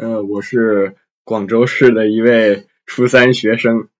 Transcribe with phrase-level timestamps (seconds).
[0.00, 3.90] 呃，我是广州市的一位初三学生，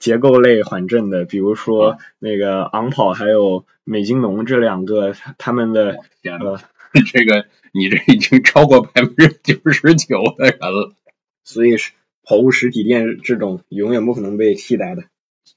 [0.00, 6.58] 结构类缓震的，比如说那个昂跑还有美津浓这两个，他们的呃，
[7.12, 7.44] 这个
[7.74, 10.94] 你这已经超过百分之九十九的人了，
[11.42, 11.92] 所以是
[12.22, 15.02] 跑步实体店这种永远不可能被替代的。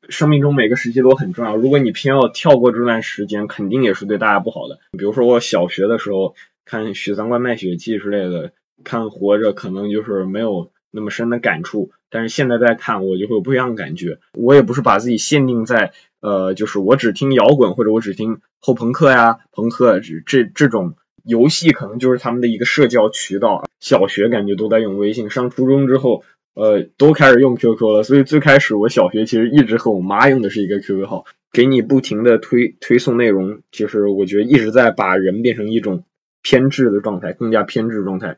[0.09, 4.79] 生命中每个时期都很重要，如果你偏要跳过这段时间，肯定也是对大家不好的。
[4.97, 6.35] 比如说我小学的时候
[6.65, 8.51] 看《许三观卖血记》之类的。
[8.83, 14.19] 看活着可能就是没有那么深的感触，但是现在再看我就会有不一样的感觉。
[14.33, 23.63] 我也不是把自己限定在呃，就是我只听摇滚或者我只听后朋克呀、朋克这这这种游戏，可能就是他们的一个社交渠道。
[23.79, 26.23] 小学感觉都在用微信，上初中之后
[26.55, 36.05] 呃都开始用 QQ 了，所以最开始我小学其实一直和我妈用的是一个 QQ 号，给你不停的推推送内容，其实我觉得一直在把人变成一种
[36.41, 38.37] 偏执的状态，更加偏执状态。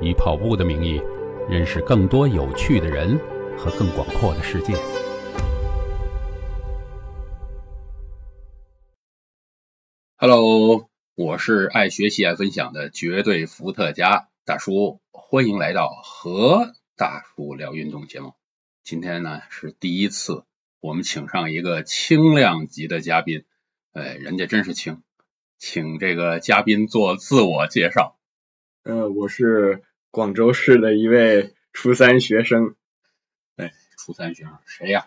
[0.00, 1.00] 以跑步的名义，
[1.48, 3.18] 认识更多有趣的人
[3.56, 4.74] 和更广阔的世界。
[10.16, 18.32] Hello，我是爱学习爱分享的绝对伏特加大叔，欢迎来到和大叔聊运动节目。
[18.82, 20.44] 今天呢是第一次，
[20.80, 23.44] 我们请上一个轻量级的嘉宾，
[23.92, 25.02] 哎，人家真是轻，
[25.58, 28.16] 请这个嘉宾做自我介绍。
[28.84, 32.74] 呃，我是广州市的一位初三学生。
[33.56, 35.06] 哎，初三学生谁呀？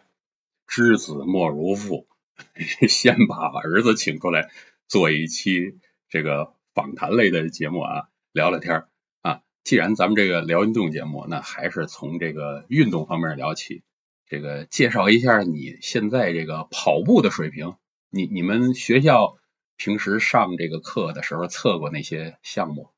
[0.65, 2.07] 知子莫如父，
[2.89, 4.49] 先把儿子请过来
[4.87, 5.77] 做一期
[6.09, 8.85] 这个访谈类的节目啊，聊聊天
[9.21, 9.41] 啊。
[9.63, 13.83] 既然咱们这个聊运动节目，那还是从这个运动方面聊起。
[14.25, 17.75] 这个介绍一下你现在这个跑步的水平。
[18.09, 19.37] 你你们学校
[19.75, 22.89] 平时上这个课的时候测过那些项目？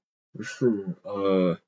[0.42, 1.60] 是呃，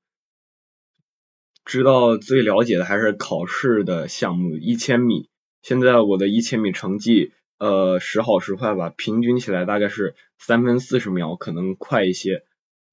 [1.66, 5.30] 知道最了解的还是考试的项目一千米。
[5.62, 12.46] 现在我的一千米成绩呃时好时坏吧，平均起来大概是三分四十秒，可能快一些。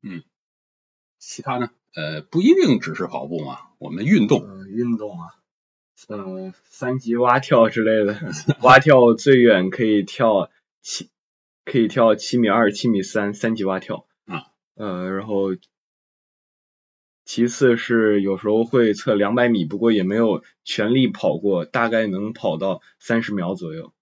[0.03, 0.23] 嗯，
[1.19, 1.71] 其他呢？
[1.95, 4.67] 呃，不一定只是跑步嘛，我们运动。
[4.69, 5.29] 运动啊，
[6.09, 8.21] 呃，三级蛙跳之类的，
[8.63, 10.51] 蛙跳最远可以跳
[10.83, 11.09] 七，
[11.65, 14.07] 可以跳七米二、七米三，三级蛙跳。
[14.79, 15.57] 呃，然后
[17.25, 23.93] 其次是有时候会测两百米，不过也没有全力跑过，大概能跑到三十秒左右。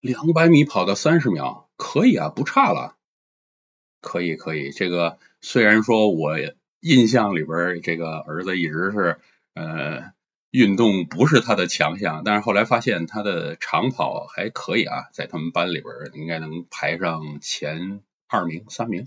[0.00, 2.96] 两百米跑到三十秒，可以啊，不差了。
[4.00, 6.32] 可以可以，这个虽然说我
[6.80, 9.20] 印象里边这个儿子一直是
[9.54, 10.12] 呃
[10.50, 19.06] 运动不是他的强项，但是后来发现他的长跑还可以啊，在他们班里边应该能排上前二名、三名。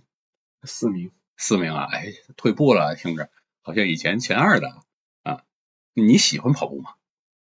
[0.64, 1.88] 四名，四名啊！
[1.92, 3.30] 哎，退步了，听着
[3.62, 4.82] 好像以前前二的
[5.24, 5.44] 啊。
[5.94, 6.96] 你喜欢跑步吗？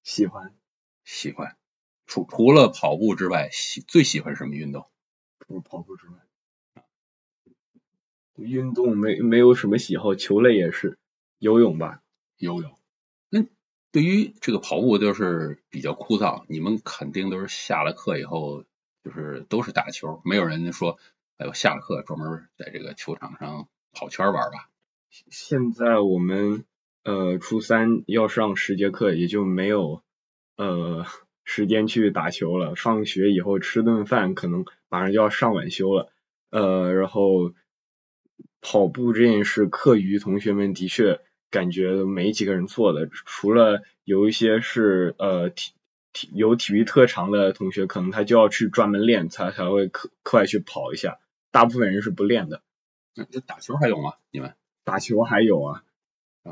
[0.03, 0.55] 喜欢，
[1.03, 1.57] 喜欢。
[2.05, 4.89] 除除了跑步之外，喜最喜欢什么运动？
[5.39, 6.13] 除了跑步之外，
[8.35, 10.97] 运动没没有什么喜好，球类也是
[11.37, 12.01] 游泳吧，
[12.37, 12.77] 游泳。
[13.29, 13.45] 那
[13.91, 18.63] 对于这个跑步就是比较枯燥，你们肯定都是下了课以后
[19.03, 20.97] 就是都是打球，没有人说。
[21.38, 24.69] 还有下课专门在这个球场上跑圈玩吧。
[25.09, 26.66] 现在我们
[27.03, 30.01] 呃初三要上十节课，也就没有
[30.57, 31.05] 呃
[31.44, 32.75] 时间去打球了。
[32.75, 36.11] 放学以后吃顿饭，可能马上就要上晚修了。
[36.49, 37.53] 呃，然后
[38.61, 41.19] 跑步这件事，课余同学们的确
[41.50, 45.73] 感觉没几个人做的，除了有一些是呃体
[46.13, 51.19] 体有体育特长的同学，可能他就要去专门练，才才会课课外去跑一下。
[51.51, 52.62] 大部分人是不练的，
[53.16, 54.13] 那打球还有吗？
[54.31, 54.53] 你们
[54.84, 55.84] 打球还有啊？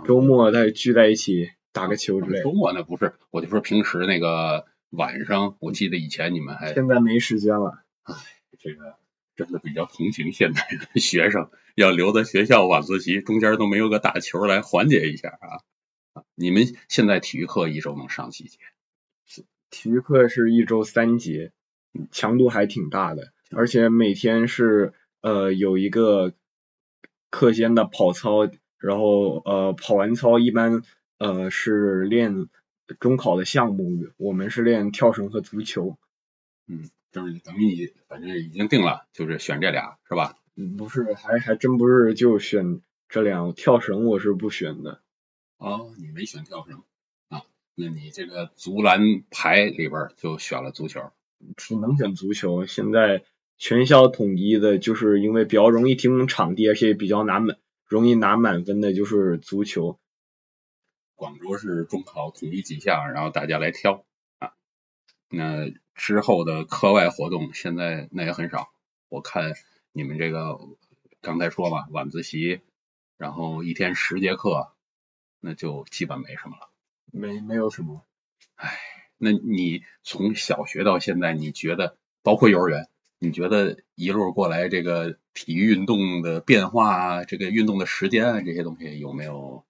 [0.05, 2.41] 周末再聚在一起打个球之类。
[2.43, 7.83] 周末那不是，我就说平时那个晚上，我记得以前你们还现在没时间了。
[8.03, 8.15] 唉，
[8.59, 8.95] 这个
[9.35, 16.23] 真的比较同情现在的学生，要留在学校晚自习，中间都没有个打球来缓解一下啊。
[16.35, 18.57] 你们现在体育课一周能上几节？
[19.71, 21.51] 体育课是一周三节，
[22.11, 23.33] 强度还挺大的。
[23.49, 26.33] 而且每天是呃有一个
[27.31, 30.83] 课间的跑操，然后呃跑完操一般
[31.17, 32.47] 呃是练
[32.99, 35.97] 中考的项目，我们是练跳绳和足球。
[36.67, 40.37] 嗯，就是等于你反正已经定了，就是选这俩是吧？
[40.55, 45.01] 嗯，不是，还还真不是就选这俩，跳绳我是不选的。
[45.57, 46.83] 哦，你没选跳绳啊？
[47.75, 51.11] 那你这个足篮排里边就选了足球？
[51.57, 53.23] 只能选足球，现在。
[53.63, 57.59] 全校统一的，就是因为比较容易提供场地，而且也比较难满。
[57.85, 59.99] 容易拿满分的就是足球。
[61.13, 64.03] 广州市中考统一几项，然后大家来挑
[64.39, 64.53] 啊。
[65.29, 68.71] 那之后的课外活动现在那也很少，
[69.09, 69.53] 我看
[69.91, 70.59] 你们这个
[71.21, 72.61] 刚才说吧，晚自习，
[73.19, 74.73] 然后一天十节课，
[75.39, 76.70] 那就基本没什么了。
[77.11, 78.03] 没没有什么。
[78.55, 78.77] 唉，
[79.17, 82.87] 那你从小学到现在，你觉得包括幼儿园，
[83.19, 89.63] 你觉得一路过来这个体育运动的变化，这个运动的时间啊，这些东西有没有？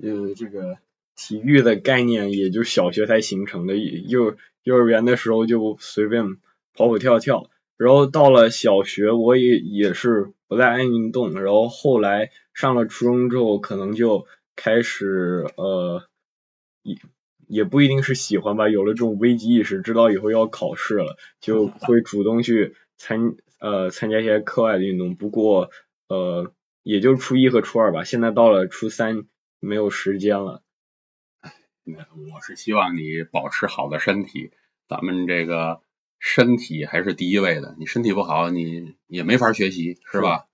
[0.00, 0.78] 呃，这个
[1.16, 6.36] 体育的概念也就小学才形成的，幼幼儿园的时候就随便
[6.72, 14.26] 跑跑跳跳，然后到了小学我也也是不太爱运动，然后后来上了初中之后，可能就
[14.58, 16.02] 开始呃
[16.82, 16.96] 也
[17.46, 25.70] 也不一定是喜欢吧，有了这种危机意识，知道以后要考试了，就会主动去参呃参加一些课外的运动，不过
[26.08, 26.52] 呃
[26.82, 29.26] 也就初一和初二吧，现在到了初三。
[29.60, 30.62] 没有时间了，
[31.82, 34.52] 那我是希望你保持好的身体，
[34.86, 35.80] 咱们这个
[36.20, 37.74] 身体还是第一位的。
[37.76, 40.46] 你身体不好，你也没法学习，是吧？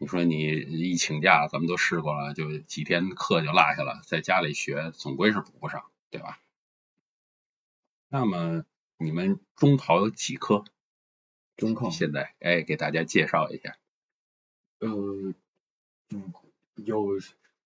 [0.00, 6.40] 你说你一请假，咱们都试过了，就几天课就落下了，在家里学总归是补不上，对吧？
[8.08, 8.64] 那么
[8.96, 10.64] 你们中考有几科？
[11.56, 13.76] 中考现在哎，给大家介绍一下。
[14.78, 14.88] 呃，
[16.08, 16.32] 嗯，
[16.76, 17.20] 有。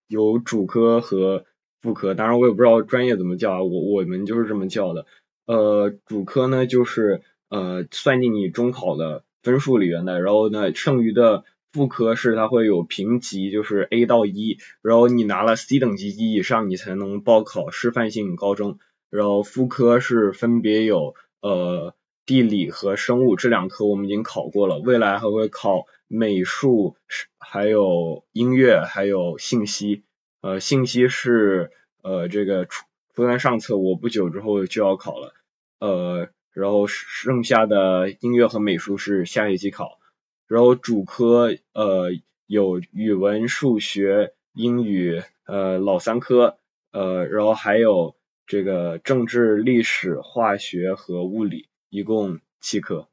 [0.07, 1.47] 有主科和
[1.81, 5.07] 副科，当然我也不知道专业怎么叫啊，我我们就是这么叫的。
[5.47, 18.79] 呃，主科呢就是呃算进你中考的分数里面的，然后呢剩余的副科是它会有评级，就是 A 到一，然后你拿了 C 等级及以上，你才能报考师范性高中。
[19.11, 21.94] 然后副科是分别有呃
[22.25, 25.87] 地理和生物这两科，我们已经考过了，未来还会考。
[26.06, 26.97] 美术
[27.38, 30.05] 还有音乐还有信息，
[30.43, 31.73] 呃信息是
[32.03, 32.85] 呃这个初
[33.15, 35.32] 初三上册，我不久之后就要考了，
[35.81, 39.99] 呃然后剩下的音乐和美术是下学期考，
[40.46, 42.11] 然后主科呃
[42.46, 46.58] 有语文、数学、英语呃老三科，
[46.93, 48.14] 呃然后还有
[48.46, 53.08] 这个政治、历史、化学和物理，一共七科。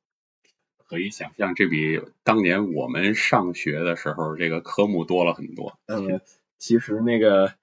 [0.88, 5.80] 可以想象，这比当年我们上学的时候这个科目多了很多。
[5.88, 6.20] 嗯，
[6.58, 7.54] 其实那个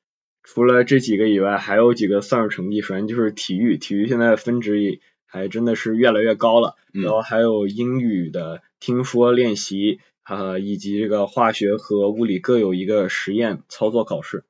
[0.43, 2.81] 除了这几个以外，还有几个算术成绩。
[2.81, 4.99] 首先就是体育，体育现在分值
[5.29, 6.75] 还真的是越来越高了。
[6.93, 14.45] 然后还有英语的听说练习，呃，以及这个化学和物理各有一个实验操作考试。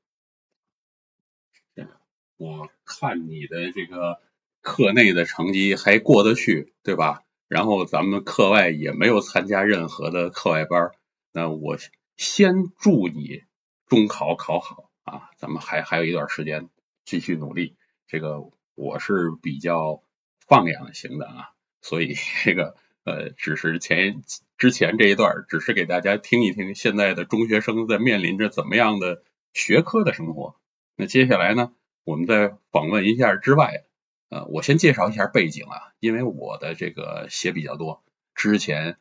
[2.39, 4.21] 我看你的这个
[4.61, 7.25] 课内的成绩还过得去，对吧？
[7.49, 10.93] 然后咱们课外也没有参加任何的课外班，
[11.33, 11.77] 那我
[12.17, 13.43] 先祝你
[13.87, 15.31] 中考考好啊！
[15.37, 16.69] 咱们还还有一段时间
[17.05, 17.75] 继续努力。
[18.07, 20.03] 这个我是比较
[20.49, 21.50] 放养型的啊，
[21.83, 22.15] 所以
[22.45, 22.75] 这个
[23.05, 24.23] 呃，只是前
[24.56, 29.23] 之前这一段只是给大家听一听现在的中学生在面临着怎么样的
[29.53, 30.56] 学科的生活。
[30.97, 31.73] 那接下来呢，
[32.03, 33.85] 我们再访问一下之外。
[34.31, 38.05] 呃，我先介绍一下背景啊，因为我的这个写比较多，
[38.35, 38.99] 之前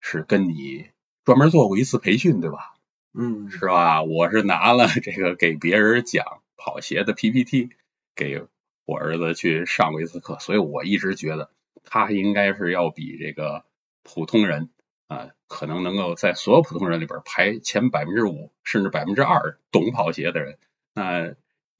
[0.00, 0.90] 是跟你
[1.24, 2.74] 专门做过一次培训，对吧？
[3.12, 4.04] 嗯，是吧？
[4.04, 6.24] 我是拿了这个给别人讲
[6.56, 7.70] 跑鞋的 PPT，
[8.14, 8.46] 给
[8.88, 11.50] 我儿子去上过一次课，所以我一直觉得
[11.84, 13.64] 他应该是要比这个
[14.02, 14.70] 普通人
[15.06, 20.58] 啊，可能能够在所有普通人里边排前百分之五甚至百分之二懂跑鞋的人，
[20.94, 21.34] 那。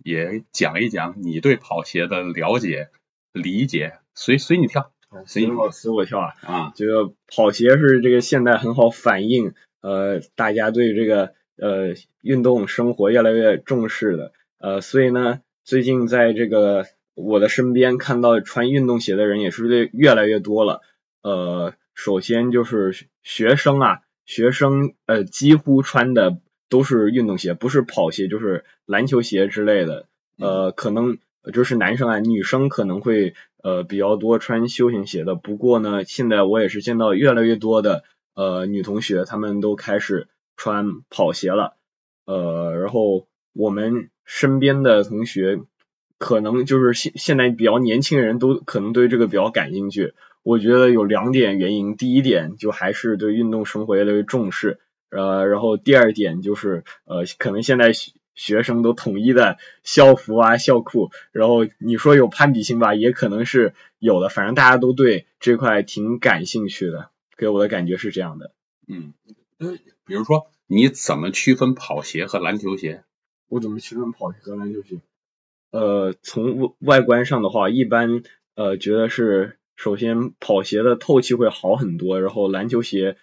[0.04, 2.88] 也讲一讲你对跑鞋的了解、
[3.32, 4.92] 理解，随随你跳，
[5.26, 6.34] 随你随我跳啊！
[6.42, 16.86] 啊，这个跑鞋是这个现在很好反映呃大家对这个呃运动生活越来越重视的呃，所以呢，最近在这个
[17.18, 20.82] 我的身边看到穿运动鞋的人也是越来越多了。
[21.22, 26.38] 呃，首先就是学生啊，学生呃几乎穿的。
[26.70, 30.06] 都是运动鞋，不是跑鞋就是篮球鞋之类的。
[30.36, 31.16] 呃，可能
[31.50, 33.32] 就是男生啊，女生可能会
[33.62, 35.34] 呃比较多穿休闲鞋的。
[35.34, 41.78] 不过呢，现在我也是见到越来越多的呃女同学，她们都开始穿跑鞋了。
[42.26, 45.60] 呃，然后我们身边的同学，
[46.18, 50.14] 可能就是现现在比较年轻人都可能对这个比较感兴趣。
[50.42, 54.78] 我觉得有两点原因，第一点就还是对运动生活越来越重视。
[55.10, 68.52] 呃，然后第二点就是，呃，可能现在学学生都统一的校服啊、校裤，然后你说有攀比心吧，也可能是有的，反正大家都对这块挺感兴趣的，给我的感觉是这样的。
[68.86, 69.12] 嗯，
[69.58, 73.02] 呃，比如说你怎么区分跑鞋和篮球鞋？
[73.48, 75.00] 我怎么区分跑鞋和篮球鞋？
[75.70, 78.22] 呃，从外观上的话，一般
[78.54, 83.16] 呃觉得是首先跑鞋的透气会好很多，然后篮球鞋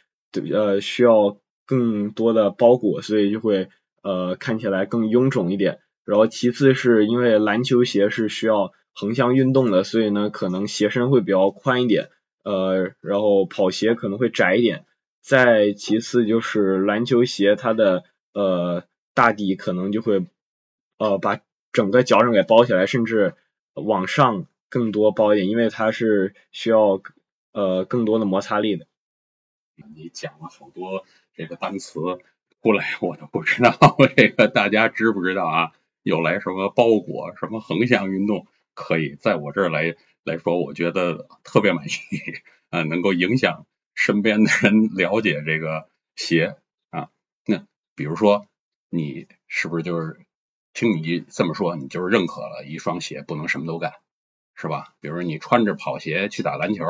[0.52, 3.70] 呃需要更多的包裹，所以就会
[4.04, 5.80] 呃看起来更臃肿一点。
[6.06, 12.10] 然后其次是因为篮球鞋是需要横向运动的，所以呢可能鞋身会比较宽一点，
[12.44, 14.86] 呃，然后跑鞋可能会窄一点。
[15.22, 18.04] 再其次就是篮球鞋它的
[18.36, 18.84] 呃
[19.16, 20.28] 大底可能就会
[21.00, 21.40] 呃把
[21.76, 23.36] 整个脚掌给包起来，甚至
[23.74, 27.02] 往上更多包一点，因为它是需要
[27.52, 28.88] 呃更多的摩擦力的。
[29.94, 31.04] 你讲了好多
[31.36, 32.00] 这个单词
[32.62, 33.78] 出来，我都不知道
[34.16, 35.74] 这个大家知不知道啊？
[36.02, 41.90] 有来什么包裹，什么横向运动，可以在我这儿来来说，我觉得特别满意
[42.70, 43.68] 啊，能够影响。
[43.94, 46.56] 身边的人了解这个鞋
[46.90, 47.10] 啊，
[47.46, 47.66] 那
[47.96, 48.46] 比如说
[48.90, 50.20] 你是不是就是
[50.76, 53.94] 听你这么说，你就是认可了一双鞋不能什么都干，
[54.54, 54.94] 是吧？
[55.00, 56.86] 比如你穿着跑鞋去打篮球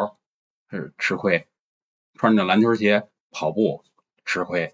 [0.69, 1.47] 是吃亏，
[2.15, 3.85] 穿着篮球鞋跑步
[4.25, 4.73] 吃亏。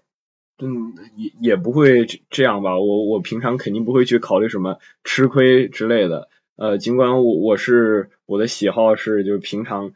[0.58, 2.80] 嗯，也也不会这样吧？
[2.80, 6.28] 我我平常肯定不会去考虑什么吃亏之类的。
[6.56, 9.92] 呃，尽管我我是我的喜好是就是平常。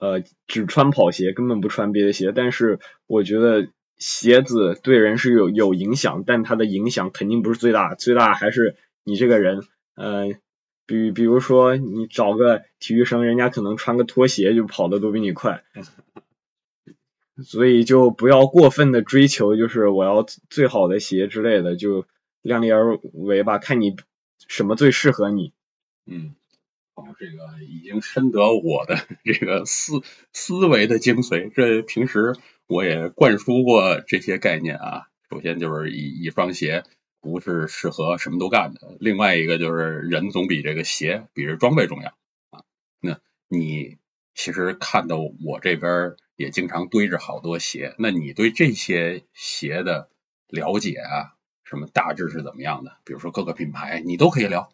[0.00, 2.30] 呃，只穿跑鞋，根本不穿别的鞋。
[2.30, 3.66] 但是我觉得
[3.98, 9.62] 鞋子对人是有有影响，但它的影响肯定不是最大，最大还是你这个人。
[9.94, 10.28] 呃，
[10.86, 15.64] 比比如说你找个体育生，人家可能穿个拖鞋就跑的都比你快。
[17.44, 22.06] 所以就不要过分的追求，就是我要最好的鞋之类的，就
[22.42, 23.96] 量力而为吧，看你
[24.46, 25.52] 什么最适合你。
[26.06, 26.34] 嗯。
[27.16, 30.02] 这个已经深得我的这个思
[30.32, 31.48] 思维的精髓。
[31.54, 32.34] 这平时
[32.68, 35.08] 我也灌输过这些概念啊。
[35.30, 36.84] 首先就是一一双鞋
[37.20, 38.96] 不是适合什么都干的。
[39.00, 42.10] 另外一个就是人总比这个鞋比这装备重要
[42.50, 42.62] 啊。
[43.00, 43.98] 那你
[44.34, 47.94] 其实看到我这边也经常堆着好多鞋。
[47.98, 50.08] 那你对这些鞋的
[50.48, 51.34] 了解啊，
[51.64, 52.98] 什么大致是怎么样的？
[53.04, 54.72] 比如说各个品牌，你都可以聊。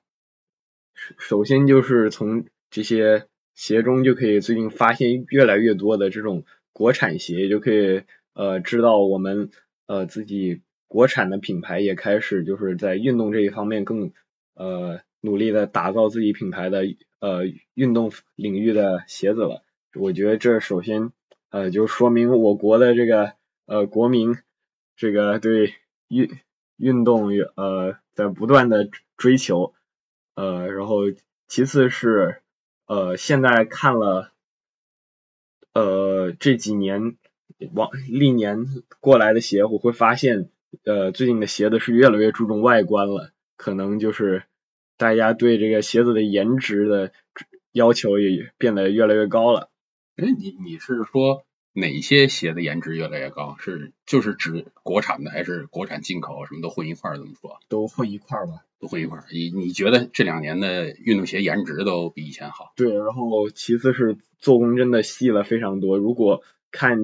[1.19, 6.45] 首先就是从这些鞋中就可以最近发现越来越多的这种
[6.75, 8.03] 国产鞋，就可以
[8.35, 9.49] 呃知道我们
[9.87, 14.13] 呃自己国产的品牌也开始就是在运动这一方面更
[14.53, 16.85] 呃努力的打造自己品牌的
[17.21, 19.63] 呃运动领域的鞋子了。
[19.95, 21.13] 我觉得这首先
[21.49, 23.33] 呃就说明我国的这个
[23.65, 24.37] 呃国民
[24.97, 25.73] 这个对
[26.09, 26.29] 运
[26.77, 29.73] 运动呃在不断的追求。
[30.37, 31.03] 呃，然后
[31.47, 32.43] 其次是
[32.89, 34.33] 呃，现在看了
[35.75, 37.17] 呃这几年
[37.73, 38.67] 往历年
[39.01, 40.49] 过来的鞋，我会发现
[40.85, 44.45] 呃最近的鞋子是越来越注重外观了，可能就是
[44.97, 47.13] 大家对这个鞋子的颜值的
[47.73, 49.69] 要求也变得越来越高了。
[50.17, 53.57] 哎，你你是说哪些鞋的颜值越来越高？
[53.59, 56.47] 是就是指国产的还是国产进口？
[56.47, 57.19] 什么都混一块儿？
[57.19, 57.59] 怎么说？
[57.69, 58.65] 都混一块儿吧。
[58.81, 62.75] 都混一块儿，你你觉得这两年的运动鞋颜值都比以前好？
[62.77, 65.97] 对，然后其次是做工真的细了非常多。
[65.97, 66.99] 如果看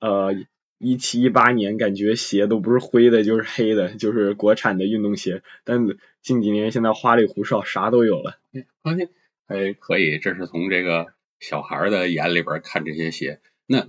[0.00, 0.34] 呃
[0.76, 5.42] 一七一八年，感觉鞋都不是灰的，就是黑的，就是国产的运动鞋。
[5.64, 5.80] 但
[6.20, 8.38] 近几年现在花里胡哨，啥都有了。
[8.82, 9.08] 放心，
[9.46, 11.06] 哎，可以，这是从这个
[11.40, 13.40] 小孩的眼里边看这些鞋。
[13.68, 13.88] 那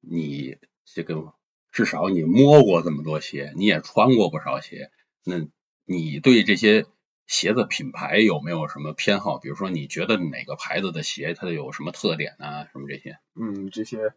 [0.00, 1.32] 你这个
[1.70, 4.90] 至少你摸过这么多鞋，你也穿过不少鞋，
[5.24, 5.46] 那。
[5.86, 6.86] 你对这些
[7.26, 9.38] 鞋子品牌有没有什么偏好？
[9.38, 12.68] 比如说，你觉得哪个牌子的鞋它有什么特点啊？
[12.70, 13.18] 什么这些？
[13.34, 14.14] 嗯，这些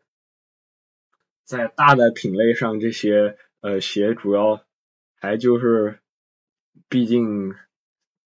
[1.46, 4.64] 在大的品类上，这些呃鞋主要
[5.16, 5.98] 还就是，
[6.90, 7.56] 毕竟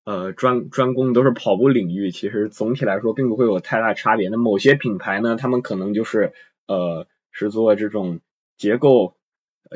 [0.04, 4.28] 呃专专攻都是跑步领域，其实总体来说并不会有太大差别。
[4.28, 6.34] 那某些品牌呢，他们可能就是
[6.68, 8.20] 呃是做这种
[8.58, 9.16] 结构。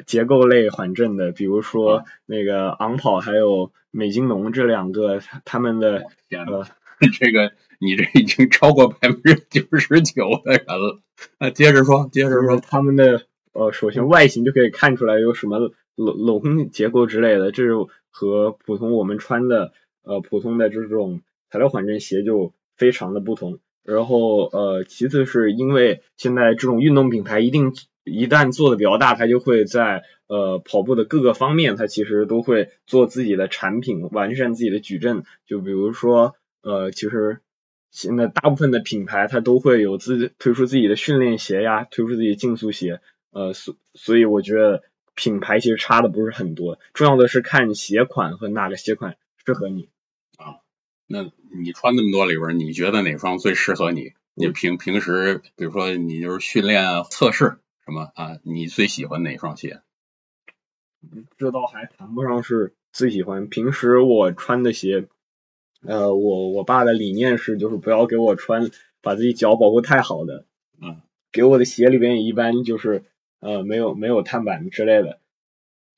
[0.06, 6.66] 结构类缓震的，比如说那个昂跑，还有美津浓这两个，他们的呃，
[7.20, 11.02] 这个你这已经超过百分之九十九的人了。
[11.40, 15.60] 啊，接着说，接着说，他们的呃，首先外形就可以看出来有什么
[15.98, 17.74] 镂镂结构之类的，这是
[18.10, 21.20] 和普通我们穿的呃普通的这种
[21.50, 23.60] 材料缓震鞋就非常的不同。
[23.84, 27.74] 然后呃，其次是因为现在这种运动品牌一定。
[28.04, 35.24] 一旦做的比较大，它就会在呃跑步的各个方面，它其实都会做自己的产品，完善自己的矩阵。
[35.46, 37.42] 就比如说呃，其实
[37.92, 43.02] 现在大部分的品牌它都会有自推出自己的训练鞋呀，推出自己竞速鞋。
[43.32, 44.82] 呃，所所以我觉得
[45.14, 49.90] 品牌其实差的不是很多，重要的是看鞋款和哪个鞋款适合你。
[51.12, 51.30] 那
[51.62, 54.14] 你穿那么多里边，你觉得哪双最适合你？
[54.34, 59.82] 你平平时，比如说你就是训练啊、测试什么啊，你最喜欢哪双鞋？
[61.38, 63.48] 这倒还谈不上是最喜欢。
[63.48, 65.08] 平时我穿的鞋，
[65.86, 70.46] 呃，我我爸的理念是，就是不要给我穿把自己脚保护太好的。
[70.82, 71.02] 嗯。
[71.34, 73.04] 给我的鞋里边也一般就是
[73.42, 75.20] 呃没有没有碳板之类的，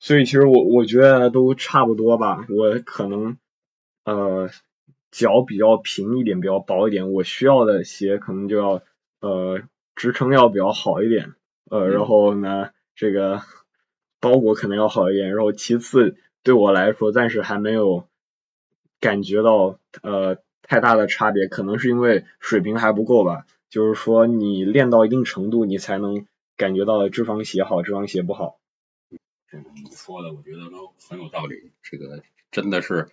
[0.00, 2.44] 所以其实我我觉得都差不多吧。
[2.48, 3.38] 我可能
[4.04, 4.50] 呃。
[5.14, 8.82] 脚比较平一点，比较薄一点，我需要的鞋可能就要
[9.20, 9.62] 呃
[9.94, 11.34] 支撑要比较好一点，
[11.70, 13.40] 呃，然后呢这个
[14.18, 18.08] 包裹可能要好一点，然后其次对我来说暂时还没有
[18.98, 28.58] 感觉到呃太大的差别，可能是因为水平还不够吧，就是说你练到一定程度，你才能感觉到这双鞋好，这双鞋不好。
[29.48, 33.06] 这个你说的我觉得都很有道理，这个真的是。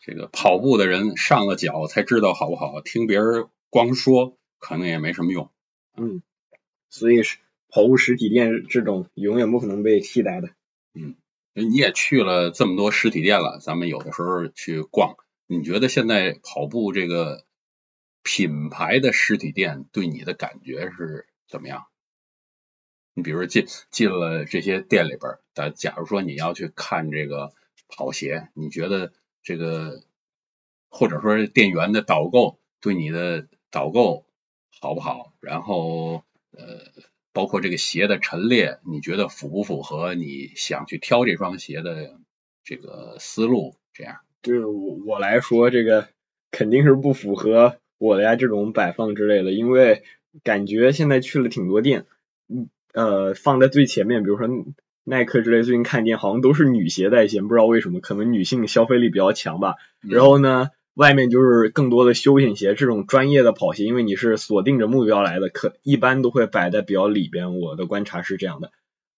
[0.00, 5.50] 这个跑步的人上了脚才知道好不好，听别人光说可能也没什么用。
[5.96, 6.22] 嗯，
[6.88, 7.38] 所以是
[7.68, 10.50] 跑步实体店这种永远不可能被替代的。
[10.94, 11.16] 嗯，
[11.52, 17.44] 你也去了这么多实体店了，咱们有的时候去逛，你觉得现在跑步这个
[18.22, 21.86] 品牌的实体店对你的感觉是怎么样？
[23.14, 27.52] 你比如说进进了这些店里边，但假如说你要去看这个
[27.88, 29.12] 跑鞋，你觉得？
[29.48, 30.02] 这个
[30.90, 34.26] 或者说店员的导购对你的导购
[34.78, 35.32] 好不好？
[35.40, 36.92] 然后呃，
[37.32, 42.20] 包括这个鞋的陈列，你觉得符不符合你想去挑这双鞋的
[42.62, 43.76] 这个思路？
[43.94, 46.08] 这样对我我来说，这个
[46.50, 50.04] 肯定是不符合我的呀这种摆放之类的，因为
[50.42, 52.04] 感觉现在去了挺多店，
[52.48, 54.46] 嗯呃放在最前面，比如说。
[55.08, 59.76] 耐克之类最近看店好像都是女鞋在先，不知道为什么，可能女性消费力比较强吧。
[60.00, 67.58] 然后呢，外面就是更多的休闲鞋，这种专业的跑鞋，因为你是锁定着目标来的，可一般都会摆在比较里边。
[67.58, 68.70] 我的观察是这样的。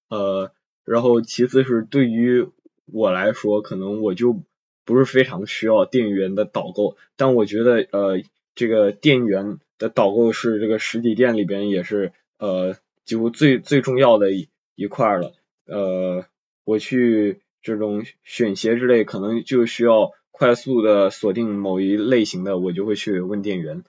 [0.09, 0.53] 呃，
[0.85, 2.47] 然后其次是对于
[2.87, 4.41] 我来说，可能我就
[4.85, 8.23] 不是非常需要店员的导购，但我觉得呃，
[8.55, 15.33] 这个店员的导购是这个实体店里边也是呃几乎最最重要的一一块了。
[15.71, 16.27] 呃，
[16.65, 23.85] 我去这种选鞋之类，可能就需要快速的锁定某一类型的，我就会去问店员。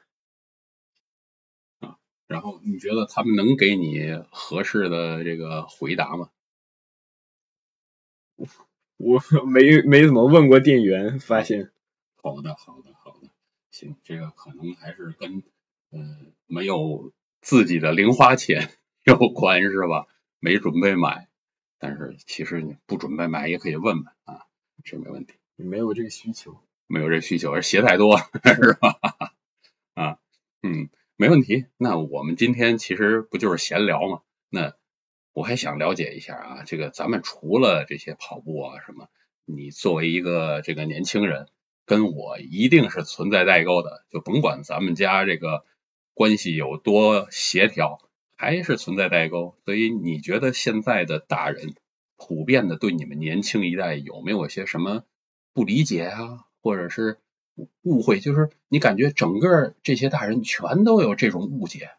[1.80, 6.30] 啊，然后你觉得他们能给你合适的这个回答吗？
[8.98, 11.72] 我没没怎么问过店员，发现。
[12.22, 13.30] 好的，好的，好的，
[13.72, 15.42] 行，这个可能还是跟
[15.92, 18.70] 嗯没有自己的零花钱
[19.04, 20.06] 有关是吧？
[20.40, 21.28] 没准备买。
[21.84, 24.46] 但是其实你不准备买也可以问问啊，
[24.84, 25.34] 这没问题。
[25.56, 29.00] 你没有这个需求，没有这需求，而鞋太多是吧？
[29.96, 30.20] 啊，
[30.62, 31.66] 嗯，没问题。
[31.78, 34.22] 那我们今天其实不就是闲聊嘛？
[34.48, 34.76] 那
[35.34, 39.08] 我还想了解一下啊，这个咱们除了这些跑步啊什么，
[39.46, 41.48] 你作为一个这个年轻人，
[41.88, 45.66] 跟我一定是存在代沟的，就甭管咱们家这个
[46.14, 48.00] 关系有多协调。
[48.42, 51.76] 还是存在代沟，所以你觉得现在的大人
[52.18, 55.04] 普遍的对你们年轻一代有没有些什么
[55.54, 57.20] 不理解啊，或者是
[57.84, 58.20] 误会？
[58.20, 61.92] 就是你感觉整个这些大人全都有这种误解，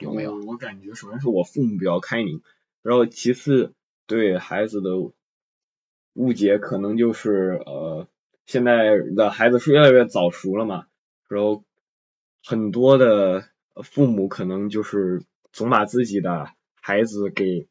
[0.00, 0.34] 有没有？
[0.44, 2.42] 我感觉首先是我父母比较开明，
[2.82, 3.74] 然后其次
[4.08, 4.96] 对孩子的
[6.14, 8.08] 误解可能就是呃
[8.44, 10.88] 现在的孩子是越来越早熟了嘛，
[11.28, 11.62] 然后
[12.42, 13.48] 很多的。
[13.82, 17.66] 父母可能就是总把自己的孩子给，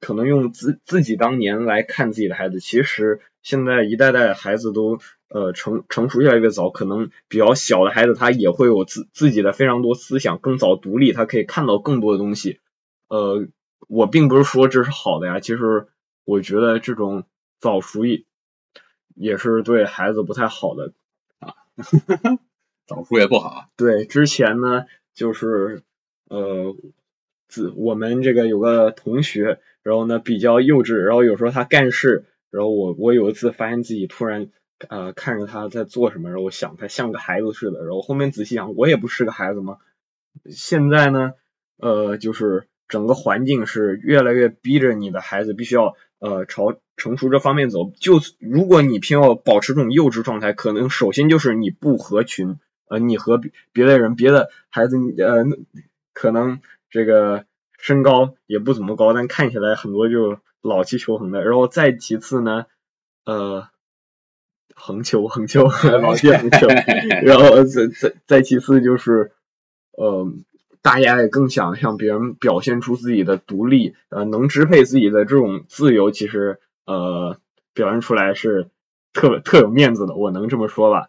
[0.00, 2.60] 可能用自自己当年来看自己的孩子。
[2.60, 4.98] 其实现在一代代孩子都
[5.28, 12.60] 呃成成熟越来越早，可能比较小的孩子他也会有自自己的非常多思想，更早独立，他可以看到更多的东西。
[13.08, 13.46] 呃，
[13.88, 15.86] 我并不是说这是好的呀，其实
[16.24, 17.24] 我觉得这种
[17.60, 18.24] 早熟也
[19.14, 20.92] 也是对孩子不太好的
[21.38, 21.54] 啊，
[22.86, 23.68] 早熟也不好。
[23.76, 24.86] 对，之前呢。
[25.20, 25.82] 就是
[26.30, 26.74] 呃，
[27.46, 34.48] 自我们这个有个同学，然后呢比较幼稚，然后有时候他干事，然后我我有一次发现自己突然
[34.88, 39.76] 呃看着他在做什么，然后我想他像个孩子似的，然后后面仔细想，我也不是个孩子吗？
[40.48, 41.34] 现在呢
[41.76, 52.58] 呃就是整个环境是越来越逼着你的孩子必须要呃朝成熟这方面走，就如果你偏要保持这种幼稚状态，可能首先就是你不合群。
[52.90, 55.44] 呃，你和别别的人、别的孩子，呃，
[56.12, 57.44] 可能这个
[57.78, 62.66] 身高也不怎么高，但看起来很多就老气球横的，然后再其次呢，
[63.24, 63.68] 呃，
[64.74, 65.68] 横球横球
[66.02, 66.66] 老气横球，
[67.24, 69.30] 然后再再再其次就是
[69.92, 70.26] 呃，
[70.82, 77.38] 大家也更想向别人表现出自己的独立，呃，能支配自己的这种自由，其实呃，
[77.72, 78.68] 表现出来是
[79.12, 81.08] 特特有面子的，我能这么说吧。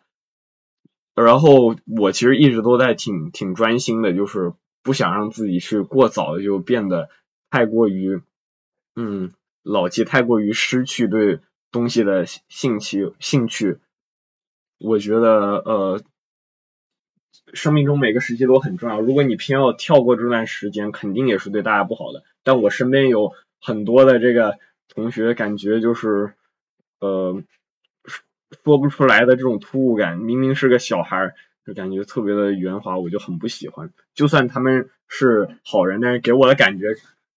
[1.14, 7.10] 然后我其实一直都在挺挺专心的，就是不想让自己去过早的就变得
[7.50, 8.22] 太过于
[8.96, 11.40] 嗯老气，太过于失去对
[11.72, 13.80] 东西的兴趣兴趣。
[14.80, 16.02] 我觉得呃，
[17.54, 22.24] 生命中每个时期都很重要，如果你偏要跳过这段时间，肯定也是对大家不好的。
[22.44, 26.34] 但我身边有很多的这个同学，感觉就是
[27.00, 27.44] 呃。
[28.64, 31.34] 说不出来的这种突兀感，明明是个小孩，
[31.66, 33.92] 就感觉特别的圆滑，我就很不喜欢。
[34.14, 36.96] 就算他们是好人，但是给我的感觉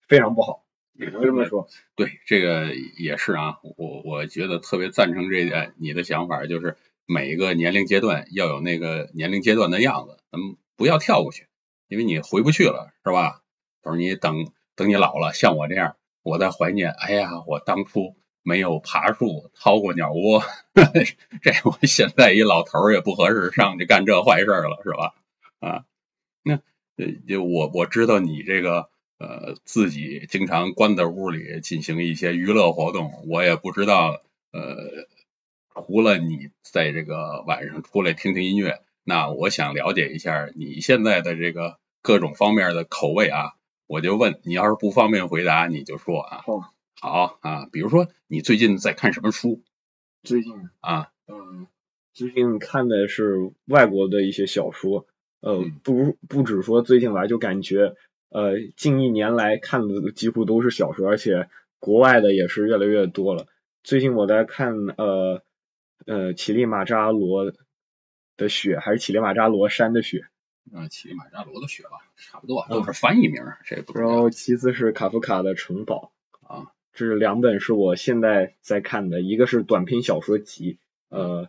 [0.09, 0.65] 非常不好。
[0.99, 1.69] 只能这么说。
[1.97, 11.47] 对，这个也是啊，我我觉得特别赞成这点你的想法，就是每一个年龄阶段要有那个年龄阶段的样子，咱们不要跳过去，
[11.89, 13.43] 因为你回不去了，是吧？
[13.83, 14.47] 到时候你等
[14.77, 18.17] 等你老了，像我这样，我在怀念，哎呀，我当初。
[18.45, 20.43] 没有爬树掏过鸟窝，
[21.43, 25.15] 这我现在一老头儿也不合适上去干这坏事了，是吧？
[25.61, 25.85] 啊，
[26.43, 26.61] 那
[27.27, 34.21] 就我我知道你这个呃自己经常关在屋里进行一些娱乐活动，我也不知道
[34.53, 34.77] 呃
[35.75, 43.55] 除了你在这个晚上出来听听音乐，那我想了解一下你现在的这个各种方面的口味啊，
[43.87, 46.45] 我就问你要是不方便回答你就说啊。
[47.05, 49.63] 好啊，比如说你最近在看什么书？
[50.23, 51.67] 最近啊，嗯，
[52.15, 55.07] 最近看的是外国的一些小说，
[55.41, 57.95] 呃，不不只说最近吧，就感觉
[58.31, 63.49] 呃近一年来看的几乎都是小说，而且国外的也是越来越多了。
[63.83, 65.43] 最近我在看呃
[66.07, 67.53] 呃乞力马扎罗
[68.39, 70.25] 的雪，还是乞力马扎罗山的雪？
[70.73, 74.07] 啊，乞力马扎罗的雪吧，差不多都是翻译名，谁不知道？
[74.07, 76.14] 然后其次是卡夫卡的城堡啊。
[76.95, 80.79] 这是两本是我现在在看的，一个是短篇小说集，
[81.09, 81.49] 呃，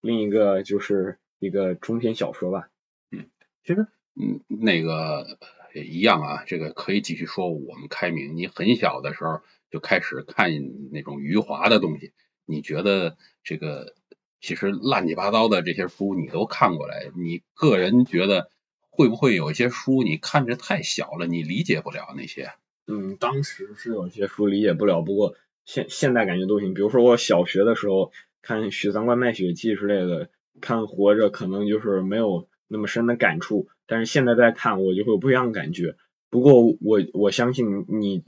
[0.00, 2.70] 另一个就是一个中篇小说吧。
[3.10, 3.26] 嗯，
[3.64, 5.38] 其实，嗯，那个
[5.74, 7.50] 也一样啊，这个可以继续说。
[7.50, 10.52] 我们开明，你很小的时候就开始看
[10.92, 12.12] 那种余华的东西，
[12.44, 13.94] 你觉得这个
[14.40, 18.48] 其实乱七八糟的这些书你都看过来，你个人觉得
[18.90, 22.52] 会不会有一些书你看着太小了，你理解不了那些？
[22.88, 26.72] 嗯，当时是有些书理解不了，不过现现在感觉都行。
[26.72, 35.96] 比如说我小学的时候看《许三观卖血记》之类的，看《活着》可能就是没有那么深的感触，但是现在再看我就会有不一样的感觉。
[36.30, 38.22] 不过我我相信你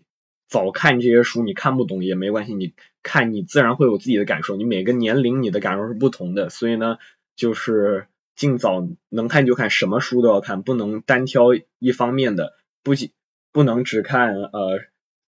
[0.48, 4.56] 早看这些书你看不懂也没关系，你看你自然会有自己的感受。
[4.56, 6.98] 你每个年龄你的感受是不同的，所以呢，
[7.36, 13.10] 就是尽早能看就看，什么书都要看，不能单挑一方面的，不仅。
[13.52, 14.80] 不能只看呃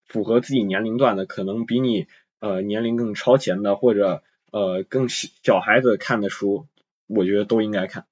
[0.05, 2.07] 符合自己年龄段的，可能比你
[2.39, 6.67] 呃年龄更超前的或者呃更小孩子看的书，
[7.07, 8.05] 我觉得都应该看。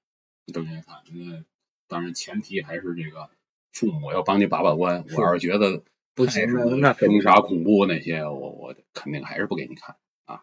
[0.52, 1.44] 都应该看，那
[1.86, 3.30] 当然前提还是这个
[3.72, 5.04] 父母要帮你把把关。
[5.16, 10.42] 我要是觉得不行，那凶杀恐怖那些，我我肯定还是不给你看啊。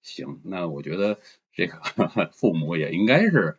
[0.00, 1.18] 行，那我觉得
[1.52, 1.82] 这个
[2.32, 3.58] 父母也应该是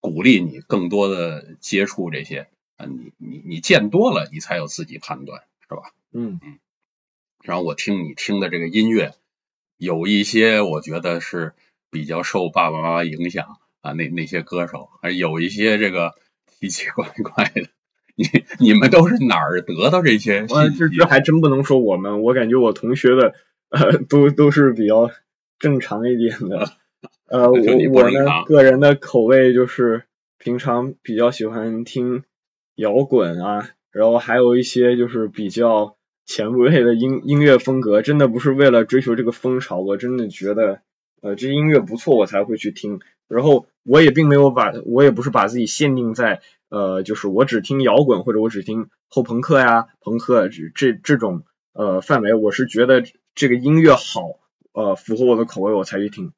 [0.00, 2.48] 鼓励你更多的接触这些。
[2.78, 5.92] 啊，你你你见多了，你才有自己判断，是吧？
[6.12, 6.58] 嗯嗯。
[7.42, 9.12] 然后我听你听的这个音乐，
[9.76, 11.52] 有一些我觉得是
[11.90, 16.14] 比较受爸爸妈妈影响啊，那那些歌手，还有一些这个
[16.46, 17.68] 奇奇怪怪的。
[18.14, 18.24] 你
[18.58, 20.46] 你们都是哪儿得到这些？
[20.46, 23.34] 这这还真不能说我们，我感觉我同学的
[23.70, 25.10] 呃都都是比较
[25.58, 26.72] 正常一点的。
[27.26, 27.58] 呃，我
[27.92, 30.04] 我呢个人的口味就是
[30.38, 32.24] 平常比较喜欢听。
[32.78, 40.80] 摇滚啊，然后还有一些就是比较前卫的音音乐风格，真的不是为了追求这个风潮，我真的觉得
[41.20, 43.00] 呃这音乐不错，我才会去听。
[43.26, 53.02] 然后我也并没有把，我也不是把自己限定在呃就是我只听摇滚或者我只听后朋克呀、朋克这这这种呃范围，我是觉得
[53.34, 54.38] 这个音乐好，
[54.70, 56.32] 呃符合我的口味，我才去听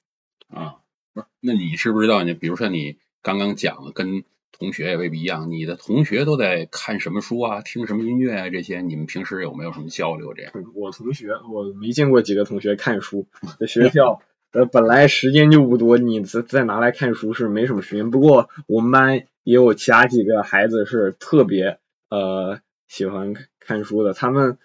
[0.49, 0.77] 啊。
[1.13, 2.23] 不是，那你知不知道？
[2.23, 4.25] 你比如说你刚刚讲的跟。
[4.61, 8.51] 同学也未必一样，你的同学都在看什么书啊，听什么音乐啊？
[8.51, 10.35] 这些你们平时有没有什么交流？
[10.35, 13.27] 这样， 我同学我没见过几个同学看书，
[13.59, 14.21] 在学校
[14.53, 18.11] 呃本来时间就不多，你再再拿来看书是没什么时间。
[18.11, 21.79] 不过我们班也有其他几个孩子是特别
[22.11, 24.59] 呃喜欢看书的，他们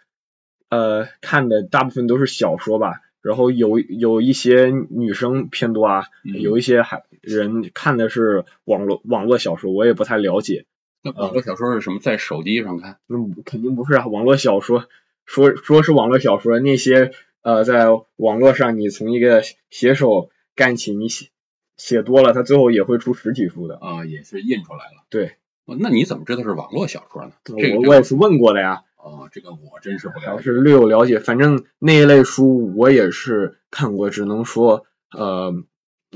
[0.68, 10.66] 呃看的大部分都是小说吧，然后有有一些女生偏多啊，嗯有一些还人看的是网络网络小说，我也不太了解。
[11.02, 11.98] 那网络小说是什么？
[12.00, 13.00] 在手机上看？
[13.08, 14.86] 那肯定不是啊，网络小说
[15.26, 21.30] 说说是网络小说，那些呃在网络上你从一个写手干起，你写
[21.78, 23.78] 写多了，他最后也会出实体书的。
[23.78, 25.04] 啊，也是印出来了。
[25.10, 25.32] 对，
[25.66, 27.32] 哦那你怎么知道是网络小说呢？
[27.44, 30.30] 这个我我也是问过的呀，哦，这个我真是不了解。
[30.32, 31.20] 还是略有了解。
[31.20, 35.54] 反正那一类书我也是看过，只能说呃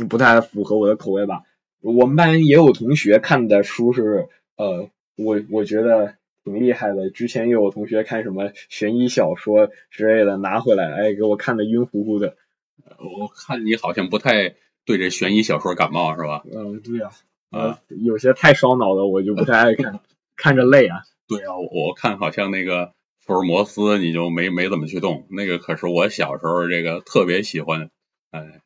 [0.09, 1.43] 不太符合我的口味吧。
[1.81, 7.11] 我们班也有同学看的书是呃，我我觉得挺厉害的。
[7.11, 12.37] 之前也有同学看什么悬疑小说之类的，拿回来，哎，给我看的晕乎乎的。
[12.97, 16.43] 我看你好像不太对这悬疑小说感冒是吧？
[16.51, 17.11] 嗯，对呀、
[17.51, 19.99] 啊呃，有些太烧脑的我就不太爱看，
[20.35, 21.03] 看着累啊。
[21.29, 27.91] 对啊，我我看好像那个福尔摩斯你就没没怎么去动，那个可是我小时候这个特别喜欢，
[28.31, 28.61] 哎，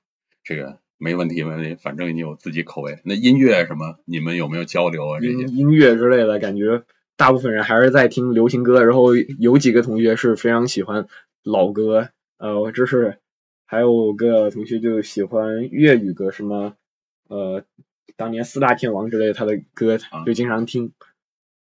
[0.45, 2.99] 这个没问题没问题，反正你有自己口味。
[3.03, 5.19] 那音乐什么，你们有没有交流啊？
[5.19, 6.83] 这些音音乐之类的，感觉
[7.17, 11.07] 大部分人还是在听流行歌，然后有几个同学是非常喜欢
[11.43, 13.19] 老歌，呃，我这是
[13.65, 16.75] 还有个同学就喜欢粤语歌，什么
[17.27, 17.65] 呃
[18.15, 20.93] 当年四大天王之类的他的歌啊就经常听。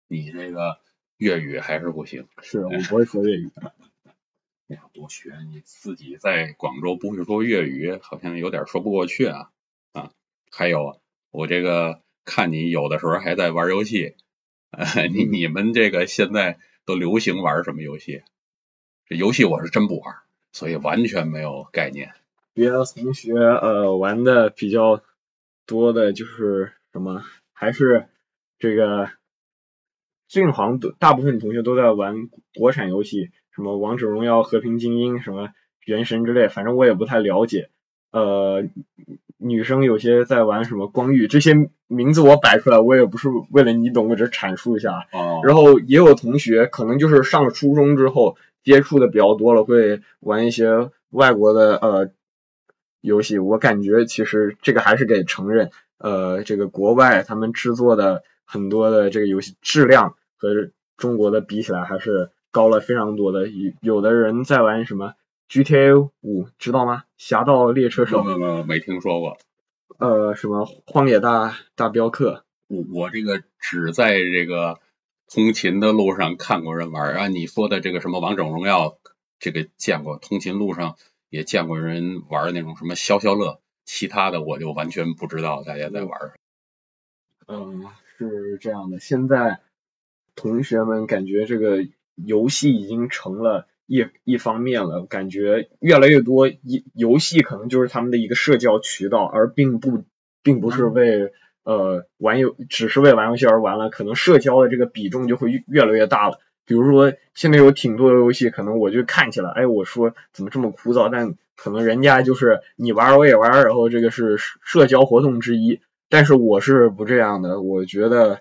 [0.06, 0.78] 你这个
[1.16, 3.50] 粤语还是不行，是我不会说粤语，
[4.68, 5.32] 要多学。
[5.50, 9.50] 你自己在广州不会说粤语，好像有点说不过去啊
[9.92, 10.10] 啊！
[10.50, 10.96] 还有啊，
[11.30, 14.16] 我这个看你有的时候还在玩游戏，
[14.70, 18.22] 呃，你你们这个现在都流行玩什么游戏？
[19.06, 20.16] 这游戏我是真不玩，
[20.52, 22.12] 所以完全没有概念。
[22.54, 25.02] 别的同学呃玩的比较
[25.66, 27.22] 多的就是什么，
[27.52, 28.08] 还是
[28.58, 29.10] 这个
[30.34, 35.50] 最近好像都大部分同学都在玩国产游戏，什么王者荣耀、和平精英、什么
[35.84, 37.70] 原神之类，反正我也不太了解。
[38.10, 38.64] 呃，
[39.38, 45.06] 女生有些在玩什么光遇，这些名字我摆出来，我也不是为了你懂，我只是阐述一下。
[45.12, 52.10] 哦然后也有同学可能就是上了初中之后接触的比较多了，会玩一些外国的呃
[53.00, 53.38] 游戏。
[53.38, 63.48] 我感觉其实这个还是得承认，呃，这个国外他们制作的很多的这个游戏质量和中国的比起来还是高了非常多的。
[63.48, 65.14] 有有的人在玩什么
[65.48, 67.04] GTA 五，知道吗？
[67.16, 69.38] 侠盗猎车手，没没没听说过。
[69.98, 74.80] 呃，什么荒野大大镖客，我我这个只在这个
[75.32, 77.28] 通勤的路上看过人玩儿啊。
[77.28, 78.98] 你说的这个什么王者荣耀，
[79.38, 80.96] 这个见过，通勤路上
[81.30, 86.34] 也见过人玩那种什么消消乐，其他的我就完全不知道大家在玩儿。
[87.46, 87.84] 嗯，
[88.16, 89.60] 是这样的，现在
[90.36, 100.04] 同学们感觉这个游戏已经成了一一方面了，感觉越来越多一游戏可能就是他们的一个社交渠道，而并不
[100.42, 101.32] 并不是为
[101.64, 106.38] 呃玩游只是为玩游戏而玩了，可能社交的这个比重就会越越来越大了。
[106.66, 115.80] 比如说现在有挺多的游戏，可能我就看起来，哎，我说怎么这么枯燥，但可能人家就是你玩儿我也玩儿，然后这个是社社交活动之一。
[116.08, 118.40] 但是我是不这样的，我觉得，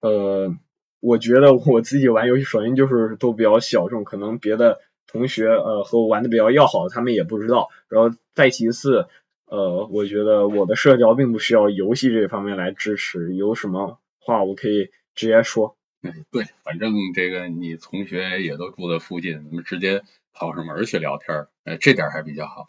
[0.00, 0.56] 呃，
[1.02, 7.70] 我觉得我自己玩游戏，首先就是都比较小众，可能别的同学呃和我玩的比较要好，他们也不知道。
[7.88, 9.08] 然后再其次，
[9.46, 15.76] 呃，我觉得我的社交并不需要游戏这方面来支持，有什么话我可以直接说。
[16.02, 22.68] 哎，对，反正这个你同学也都住在附近，咱们直接跑上门去聊天儿，呃，这点还比较好。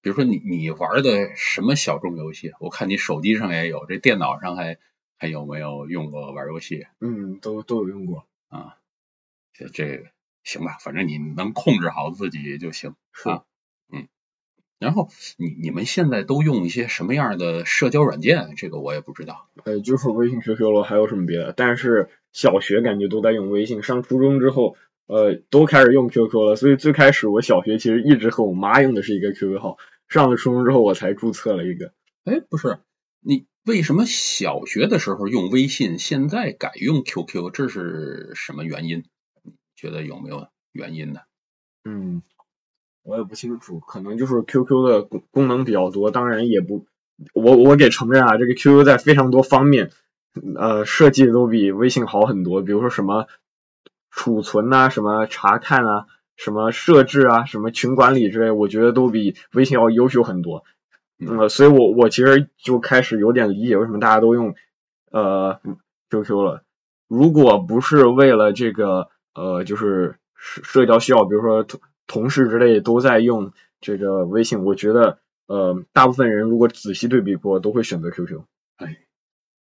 [0.00, 2.52] 比如说你你玩的什么小众游戏？
[2.58, 4.78] 我看你手机上也有，这电脑上还
[5.16, 8.26] 还有没有用过玩游戏嗯，都都有用过。
[8.48, 8.76] 啊？
[9.52, 10.04] 这这
[10.44, 13.44] 行吧，反正你能控制好自己就行是啊。
[13.92, 14.06] 嗯，
[14.78, 18.54] 然后你你们现在都用一些什么样的社交软件？
[18.56, 19.48] 这个我也不知道。
[19.64, 21.52] 呃，就是微信、QQ 了，还有什么别的？
[21.52, 24.76] 但是小学感觉都在用微信，上初中之后，
[25.06, 26.56] 呃，都开始用 QQ 了。
[26.56, 31.92] 所以最开始我小学其实一直和我妈用的是一个 QQ 号，上了初中之后我才注册了一个。
[32.24, 32.78] 哎，不是，
[33.20, 37.50] 你为什么小学的时候用微信，现在改用 QQ？
[37.52, 39.02] 这是什么原因？
[39.42, 41.22] 你觉得有没有原因呢？
[41.84, 42.22] 嗯，
[43.02, 46.86] 我也不清楚，可能就是 QQ 的功能比较多，当然也不，
[47.34, 49.90] 我我给承认啊，这个 QQ 在非常多方面，
[50.54, 53.26] 呃，设计都比微信好很多，比如说什么
[54.12, 60.62] 储存呐、什么查看啊，什么设置啊，什么群管理之类，我觉得都比微信要优秀很多。
[61.18, 64.54] 嗯，所以我我其实就开始有点理解为什么大家都用
[65.10, 65.60] 呃
[66.10, 66.62] QQ 了。
[67.08, 78.42] 如果不是为了这个呃，就是社社交需要，比如说同同事之类都在用这个微信，我觉得呃大部分人如果仔细对比过，都会选择 QQ。
[78.76, 78.98] 哎，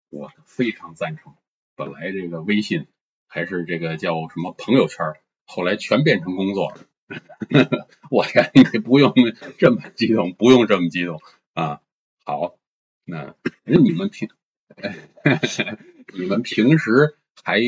[0.09, 1.33] 我非常赞成。
[1.75, 2.87] 本来这个微信
[3.27, 5.13] 还是这个叫什么朋友圈，
[5.45, 6.77] 后来全变成工作了。
[8.09, 9.13] 我天，你不用
[9.57, 11.19] 这么激动，不用这么激动
[11.53, 11.81] 啊！
[12.25, 12.57] 好，
[13.05, 13.35] 那
[13.65, 14.29] 那你们平，
[16.13, 17.59] 你们平时还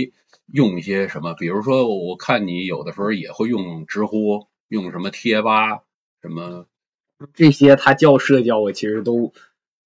[0.47, 1.33] 用一些什么？
[1.33, 5.83] 比如说，我看你有的时候也会用知乎，用什么贴吧，
[6.21, 6.67] 什么
[7.33, 9.33] 这些，它叫社交，我其实都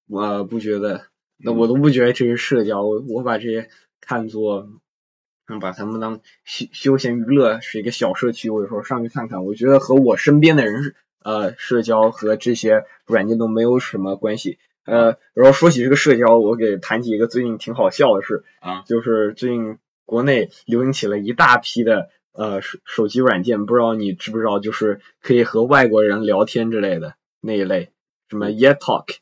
[0.06, 1.06] 我不觉得，
[1.36, 4.68] 那我都不觉得这是社交，我我把这些看作。
[5.62, 8.50] 把他们当休休闲娱乐，是一个小社区。
[8.50, 10.94] 我有时候上去看看，我觉得和我身边的人是
[11.28, 14.58] 呃社交和这些软件都没有什么关系。
[14.84, 27.90] 呃，然后说起这个社交，我给谈起一个最近挺好笑的事啊，就是最近国内流行起了一大批的呃手手机软件，不知道你知不知道，就是可以和外国人聊天之类的那一类，
[28.30, 29.16] 什么 YesTalk。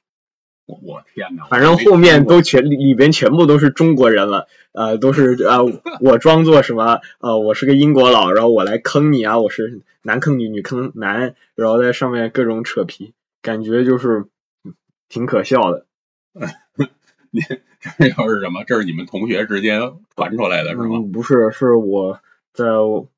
[0.67, 1.45] 我我天哪！
[1.45, 5.65] 反正后面都全里里边全部都是中国人了，呃，都是呃，
[6.01, 14.25] 我装作什么呃，我是个英国佬，然后我来坑你啊，我是男坑女，女坑男，然后在上面各种扯皮，感觉就是
[15.09, 15.87] 挺可笑的。
[17.31, 18.65] 你这又是什么？
[18.67, 19.81] 这是你们同学之间
[20.17, 21.01] 传出来的是吗？
[21.13, 22.19] 不是，是我
[22.53, 22.65] 在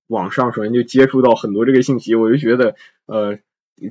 [0.06, 3.38] 网上首先就接触到很多这个信息，我就觉得呃。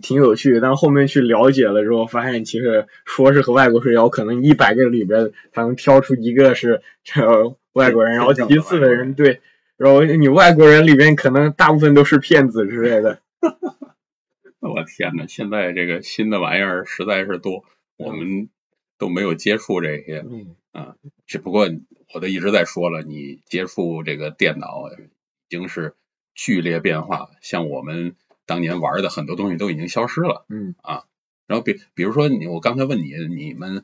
[0.02, 9.42] 挺有趣，但后面去了解了之后，发现其实说是和外国社交，可能一百个里边才能挑出一个是这外国人，然后其次的人对，
[9.78, 13.22] 然后你外国人里边可能大部分都是骗子之类的。
[14.60, 17.64] 我天呐，现在这个新的玩意儿实在是多，
[17.96, 18.50] 我们
[18.98, 20.26] 都没有接触这些
[20.74, 20.96] 啊。
[21.26, 21.70] 只不过
[22.14, 25.08] 我都一直在说了，你接触这个电脑已
[25.50, 25.94] 经是
[26.36, 28.16] 剧烈变化，像我们。
[28.48, 31.04] 当年玩的很多东西都已经消失了，嗯啊，
[31.48, 33.84] 然后比比如说你，我刚才问你，你们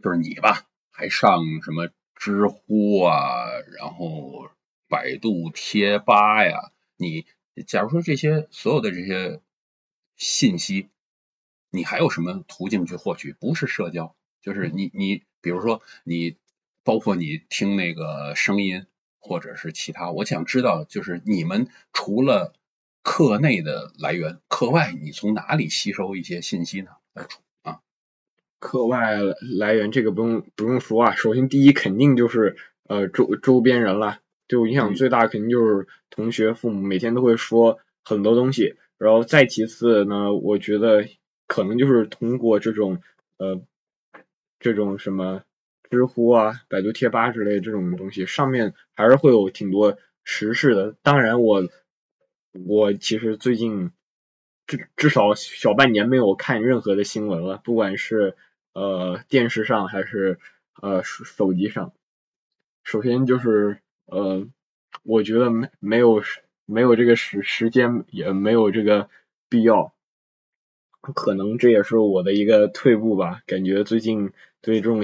[0.00, 4.48] 就是你吧，还上什么知乎啊，然后
[4.88, 6.70] 百度贴吧呀？
[6.96, 7.26] 你
[7.66, 9.40] 假如说这些所有的这些
[10.16, 10.88] 信息，
[11.70, 13.32] 你还有什么途径去获取？
[13.32, 16.36] 不是社交，就是你你比如说你，
[16.84, 18.86] 包括你听那个声音
[19.18, 22.54] 或者是其他，我想知道就是你们除了。
[23.04, 26.90] 课内的来源，课外你从哪里吸收一些信息呢？
[27.62, 27.80] 啊，
[28.58, 29.18] 课外
[29.58, 32.56] 来源这个不用不用说啊，首先第一肯定就是
[32.88, 41.06] 呃周周边人了，对我影响最大肯定就是同学、父母每天都会说很多东西，然后再其次呢，我觉得
[41.46, 43.02] 可能就是通过这种
[43.36, 43.60] 呃
[44.58, 45.42] 这种什么
[45.90, 51.68] 知乎啊、百度贴吧之类这种东西，上面还是会有挺多时事的，当然我。
[52.54, 53.90] 我其实最近
[54.68, 58.36] 至至少小半年没有看任何的新闻了，不管是
[58.72, 60.38] 呃电视上还是
[60.80, 61.92] 呃手手机上。
[62.84, 64.46] 首先就是呃，
[65.02, 66.22] 我觉得没没有
[66.64, 69.10] 没有这个时时间，也没有这个
[69.48, 69.92] 必要。
[71.00, 75.02] 可能这也是我的一个退步吧，感觉最近对这种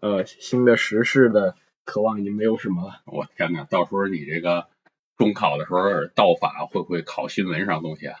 [0.00, 3.00] 呃新的时事的渴望已经没有什么了。
[3.06, 4.68] 我天呐，到时候你这个。
[5.22, 8.18] 中考的时候，道法会不会考新闻上东西啊？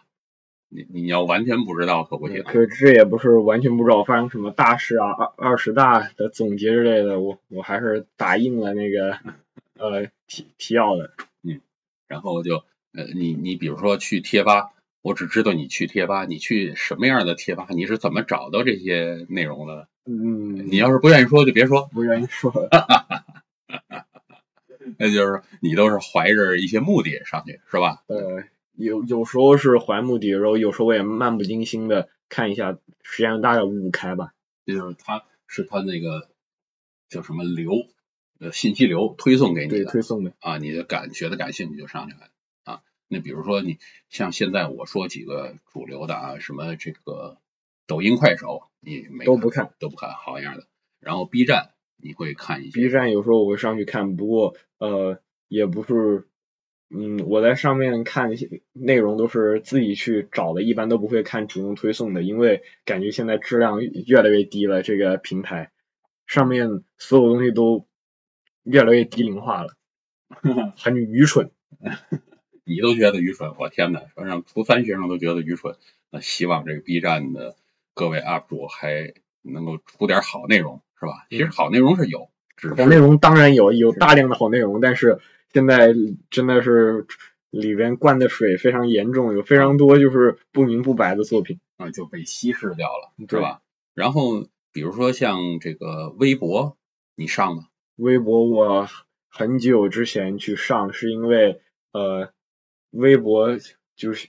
[0.74, 2.42] 你你要完全不知道可不行。
[2.44, 9.18] 可这也不是完全不知道发生什么大事啊，二二十大的总结之类的，我我还是打印了那个
[9.78, 11.10] 呃提提要的。
[11.42, 11.60] 嗯，
[12.08, 14.70] 然后就呃你你比如说去贴吧，
[15.02, 17.66] 我只知道你去贴吧，你去什么样的贴吧？
[17.70, 19.88] 你是怎么找到这些内容的？
[20.06, 21.90] 嗯，你要是不愿意说就别说。
[21.92, 22.50] 不愿意说。
[25.02, 28.04] 那就是你都是怀着一些目的上去是吧？
[28.06, 28.44] 呃，
[28.76, 34.32] 有有时候是怀目的，然后有时候我也漫不经心的看一下，时间大概五五开吧。
[34.64, 36.28] 就是他是他那个
[37.08, 37.72] 叫什么流
[38.38, 42.28] 呃信息流推送给你的，推送的啊，你的感觉得感兴趣就上去了
[42.62, 42.82] 啊。
[43.08, 43.78] 那比如说你
[44.08, 47.38] 像现在我说几个主流的啊，什么这个
[47.88, 50.68] 抖音、快手，你没都不看都不看，好样的。
[51.00, 51.71] 然后 B 站。
[52.02, 56.26] 你会看一些 B 站，有时候我会上去看，不过呃也不是，
[56.90, 65.70] 嗯，我在上面看一些内容都是自己去找的，一般都不会看主动推送的，因为感觉现在质量越来越低了，这个平台
[66.26, 67.86] 上面所有东西都
[68.64, 69.76] 越来越低龄化了，
[70.76, 71.50] 很愚蠢，
[72.64, 75.76] 你都觉得愚蠢，我天呐，说让初三学生都觉得愚蠢，
[76.10, 77.54] 那希望这个 B 站的
[77.94, 80.82] 各位 UP 主还能够出点好内容。
[81.02, 81.26] 是吧？
[81.30, 82.30] 其实好内容是有，
[82.76, 85.18] 好内容当然有，有大量的好内容，但是
[85.52, 85.92] 现在
[86.30, 87.06] 真的是
[87.50, 91.58] 里边灌的水非常严重，有非常多就是不明不白的作品。
[91.78, 93.60] 啊，就被稀释掉了，对是吧？
[93.92, 96.76] 然后比如说像这个微博，
[97.16, 97.64] 你上吗？
[97.96, 98.86] 微博我
[99.28, 102.30] 很久之前去上，是因为呃，
[102.92, 103.58] 微博
[103.96, 104.28] 就是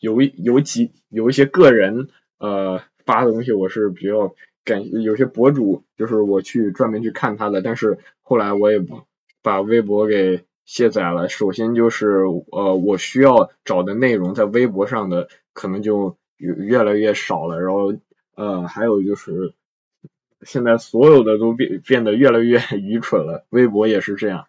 [0.00, 2.08] 有一有几有一些个人
[2.38, 4.34] 呃发的东西，我是比较
[4.64, 8.80] 感有些博主就是我去专门去看他的，但是后来我也
[9.42, 11.28] 把微博给卸载了。
[11.28, 17.94] 首先就是呃我需要找的内容在微博上的可能就越来越少了，然后
[18.34, 19.54] 呃还有就是。
[20.42, 24.46] 现在所有的都变变得越来越 愚蠢了，微博也是这样，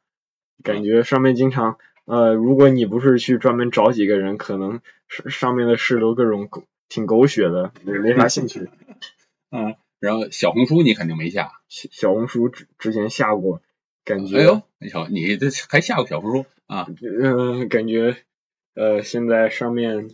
[0.63, 8.69] 感觉上面经常呃，如果你不是去专门找几个人，可能上上面的事都各种狗挺狗血的，没没啥兴趣。
[9.51, 13.61] 嗯，然后小红书你肯定没下，小小红书之之前下过，
[14.03, 16.87] 感觉哎呦，小你这还下过小红书啊？
[17.23, 18.17] 嗯、感觉
[18.73, 20.09] 呃现在上面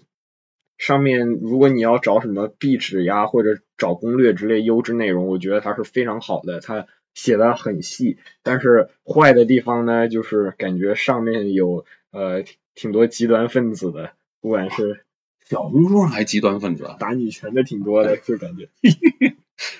[0.77, 12.43] 上面如果你要找什么壁纸呀或者找攻略之类优质内容，我觉得它是非常好的，它写的很细，但是坏的地方呢，就是感觉上面有呃
[12.75, 14.11] 挺多极端分子的，
[14.41, 15.05] 不管是
[15.45, 18.67] 小红书上还极端分子打女权的挺多的，就感觉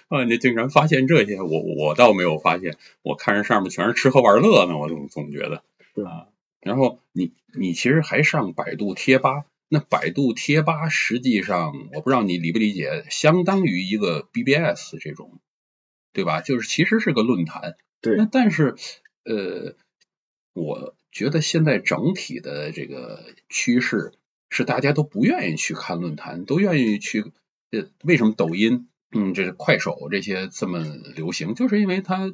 [0.10, 0.24] 啊！
[0.24, 5.64] 你竟然发现这些，我我倒没有发现，我看着上面全是吃喝玩乐呢，我总总觉得
[5.96, 6.28] 是啊。
[6.62, 15.40] 然后你你其实还上百度贴吧，那百度贴吧实际上我不知道你理不理解，相当于一个 BBS 这种，
[16.14, 16.42] 对吧？
[16.42, 18.76] 就是其实是个论坛，对那但是
[19.24, 19.76] 呃，
[20.54, 24.14] 我觉得现在整体的这个趋势
[24.50, 27.32] 是大家都不愿意去看论坛，都愿意去
[27.72, 28.88] 呃，为什么抖音？
[29.12, 30.84] 嗯，这是快手这些这么
[31.16, 32.32] 流行，就是因为它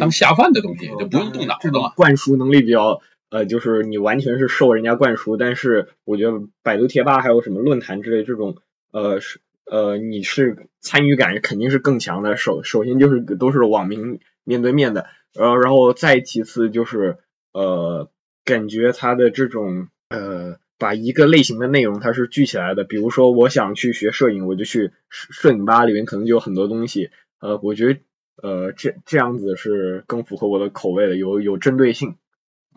[0.00, 1.90] 当下饭的东西，就不用动脑子嘛。
[1.96, 3.00] 灌输能力比较
[3.30, 8.56] 呃，就是你完全是受人家灌输，但是我觉得百度贴吧还有什么论坛之类这种
[8.90, 12.36] 呃是呃你是参与感肯定是更强的。
[12.36, 17.18] 首首先就是都是网民面对面的，然后然后再其次就是
[17.52, 18.10] 呃
[18.44, 20.58] 感觉它的这种呃。
[20.78, 27.10] 把一个类型的内容它是聚起来的，比如说我想去学摄影，我就去摄摄影吧里面可能就有很多东西，
[27.40, 28.00] 呃，我觉得
[28.42, 32.16] 呃这这样子是更符合我的口味的，有有针对性。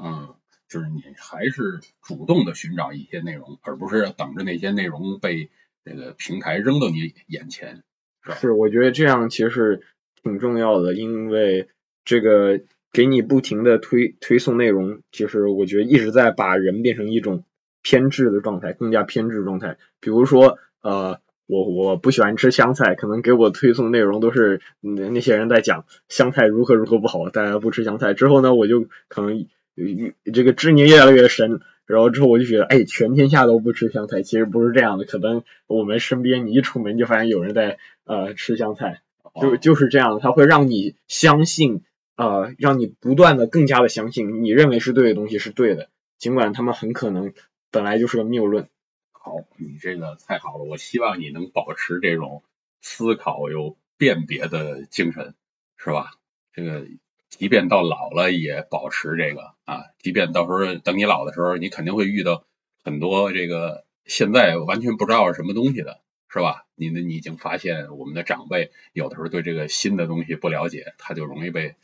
[0.01, 0.35] 嗯，
[0.69, 5.49] 就是你还是主动的寻找一些内容，而不是等着那些内容被
[5.83, 7.83] 这个平台扔到你眼前。
[8.23, 9.81] 是吧是，我觉得这样其实
[10.23, 11.67] 挺重要的，因为
[12.05, 12.61] 这个
[12.93, 17.43] 给你不停的推推送内容，其实我觉得一直在把人变成一种
[17.81, 19.77] 偏执的状态，更加偏执的状态。
[19.99, 28.13] 比如说，呃，我我不喜欢吃香菜，可能给我推送内容都是嗯那些人在讲香菜如何如何不好，大家不吃香菜。
[28.13, 35.05] 之后呢，我就可能呃这个执念越来越深，然后之后我就觉得，哎，全天下都不吃香菜，其实不是这样的。
[35.05, 39.01] 可能我们身边你一出门就发现有人在呃吃香菜，
[39.41, 41.81] 就哦就是这样，它会让你相信，
[42.15, 47.33] 呃，让你不断的更加的相信你认为是对的东西是对的，尽管他们很可能
[47.71, 48.69] 本来就是个谬论。
[49.11, 52.43] 好，你这个太好了，我希望你能保持这种
[52.81, 55.35] 思考有辨别的精神，
[55.77, 56.13] 是吧？
[56.53, 56.87] 这个
[57.29, 62.45] 即便到老了也保持这个啊，即便到时候等你老的时候，你肯定会遇到
[62.83, 66.65] 很多这个现在完全不知道是什么东西的，是吧？
[66.75, 71.75] 你你已经发现我们的长辈有的时候对这个新的东西不了解，他就容易被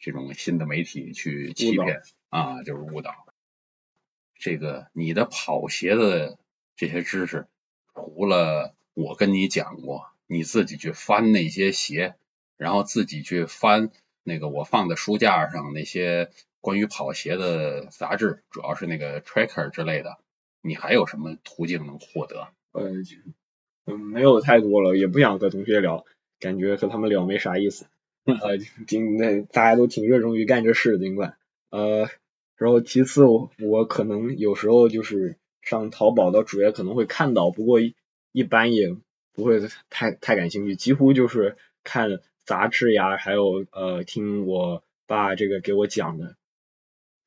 [0.00, 3.14] 这种新的媒体去欺骗啊，就是误导。
[4.40, 6.38] 这个你的跑鞋的
[6.74, 7.46] 这些知识，
[7.94, 12.14] 除了我跟你讲过，你自己去翻那些鞋，
[12.56, 13.90] 然后自己去翻
[14.24, 16.30] 那个我放在书架上那些
[16.60, 20.16] 关于跑鞋的杂志，主要是那个 Tracker 之类的，
[20.62, 22.48] 你还有什么途径能获得？
[22.72, 22.90] 呃，
[23.84, 26.06] 嗯，没有太多了，也不想和同学聊，
[26.38, 27.86] 感觉和他们聊没啥意思。
[28.24, 31.36] 呃，尽那大家都挺热衷于干这事，尽管
[31.70, 32.08] 呃，
[32.60, 37.94] 然后其次我我可能有时候就是上淘宝的主页可能会看到，不过一
[38.32, 38.94] 一般也
[39.32, 46.36] 不会太太感兴趣，几乎就是看杂志呀，还有呃听我爸这个给我讲的。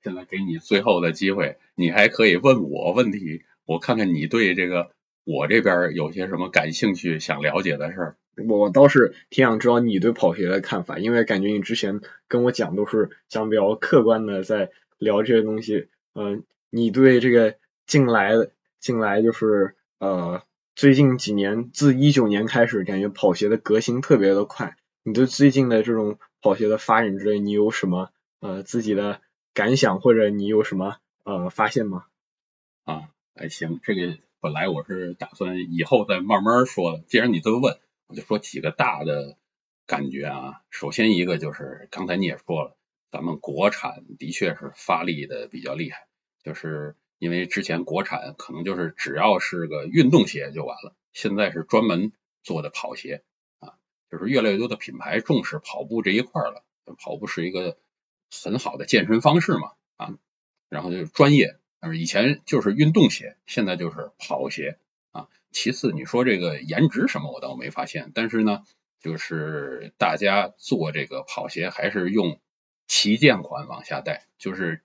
[0.04, 4.92] 现在给你最后的机会，你还可以问我问题，我看看你对这个
[5.24, 8.18] 我这边有些什么感兴趣、想了解的事儿。
[8.48, 15.90] 我倒是挺想知道你对跑鞋的看法，因为感觉你之前跟我讲都是相比较客观的在聊这些东西。
[16.14, 18.34] 嗯、你对这个近来
[18.80, 20.44] 近来就是呃
[20.76, 24.76] 最近几年，自一九年开始，感觉跑鞋的革新特别的快。
[25.04, 29.22] 你对最近的这种跑鞋的发展之类，你有什么呃自己的
[29.54, 32.06] 感想，或者你有什么呃发现吗？
[32.86, 37.78] 啊，哎行，这个本来我是打算以后再慢慢说的，既然你这么问，
[38.08, 39.38] 我就说几个大的
[39.86, 40.62] 感觉啊。
[40.70, 42.76] 首先一个就是刚才你也说了，
[43.14, 46.08] 咱们国产的确是发力的比较厉害，
[46.44, 52.12] 就是因为之前国产可能就是只要是个运动鞋就完了，现在是专门
[52.42, 53.24] 做的跑鞋
[53.60, 53.76] 啊，
[54.10, 56.66] 就是越来越多的品牌重视跑步这一块了，
[56.98, 57.78] 跑步是一个
[58.44, 60.18] 很好的健身方式嘛啊，
[60.68, 61.60] 然后就是专业。
[61.80, 64.80] 但是以前就是运动鞋，现在就是跑鞋
[65.12, 65.28] 啊。
[65.52, 68.12] 其次，你说这个颜值什么，我倒没发现。
[68.16, 68.64] 但是呢，
[69.00, 72.40] 就是大家做这个跑鞋还是用
[72.88, 74.82] 旗舰款往下带，就是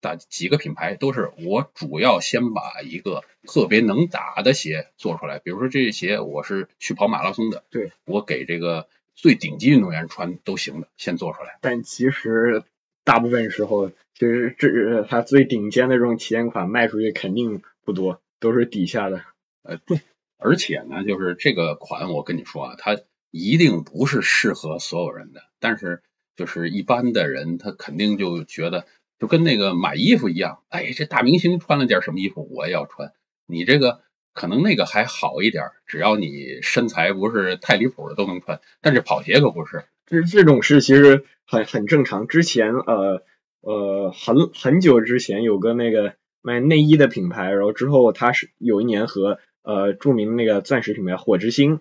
[0.00, 5.38] 打几个品牌都是我主要先把一个特别能打的鞋做出来。
[5.38, 11.58] 比如说这鞋我是去跑马拉松的，对我给这个最顶级运动员穿都行的，先做出来。
[11.60, 12.64] 但其实。
[13.02, 19.24] 大部分时候，其实这它最顶尖的这种旗舰款卖出去肯定不多，都是底下的。
[19.62, 20.02] 呃，对，
[20.36, 22.98] 而且呢，就是这个款，我跟你说啊，它
[23.30, 25.42] 一定不是适合所有人的。
[25.58, 26.02] 但是，
[26.40, 28.86] 就是一般的人，他肯定就觉得，
[29.18, 33.12] 就跟那个买衣服一样，哎，这大明星穿了件什么衣服，我也要穿。
[33.46, 34.00] 你这个
[34.32, 38.58] 可能那个还好一点，只要你身材不是太离谱的都能穿。
[38.80, 39.84] 但是跑鞋可不是。
[40.06, 42.26] 这这种事其实很很正常。
[42.26, 43.22] 之前呃
[43.60, 51.80] 呃很很久之前有个那个卖内衣的品牌，然后之后他是有一年和呃著名那个钻石品牌火之星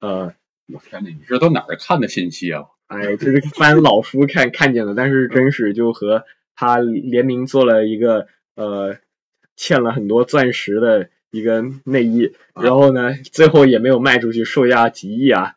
[0.00, 0.32] 呃，
[0.72, 2.64] 我天呐，你这都哪儿看的信息啊？
[2.88, 6.24] 哎，就是翻老书看看见的，但是真实就和
[6.56, 8.26] 他联名做了一个
[8.56, 8.96] 呃
[9.56, 15.54] 嵌了很多钻石的一个内衣，然后呢最后也没有卖出去，售价几亿啊，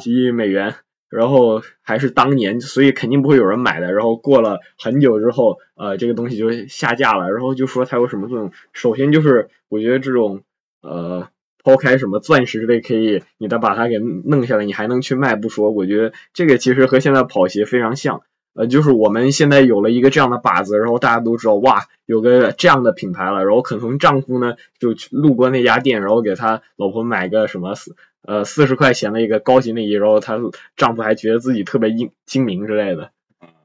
[0.00, 0.74] 几亿美元。
[1.08, 3.92] 然后还是当年，所以肯定不会有人买的。
[3.92, 7.30] 然后过了很久之后，呃，这个东西就下架了。
[7.30, 8.50] 然后就说它有什么作用？
[8.72, 10.42] 首先就是我觉得这种
[10.80, 11.28] 呃，
[11.62, 15.70] 抛开什么钻石类可以，你再把它给弄下来，你还能去卖不说。
[15.70, 18.22] 我觉得这个其实和现在跑鞋非常像，
[18.54, 23.44] 呃，就是我们现在有了一个这样的靶子，然后大家都知道哇，有个这样的品牌了。
[23.44, 27.96] 然后可能丈夫呢就路过那家店，然后给他老婆买个什么四。
[28.24, 30.38] 呃，四十块钱的一个高级内衣，然后她
[30.76, 33.10] 丈夫还觉得自己特别英精明之类的，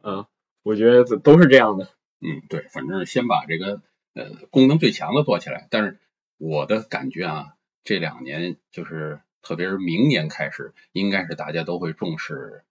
[0.01, 0.25] 嗯，
[0.63, 1.89] 我觉得都是这样的。
[2.21, 3.81] 嗯，对，反正先把这个
[4.15, 5.67] 呃功能最强的做起来。
[5.69, 5.99] 但是
[6.39, 7.45] 我的感觉啊，
[7.87, 12.65] 这两年就是特别是明年开始，应该是大家都会重视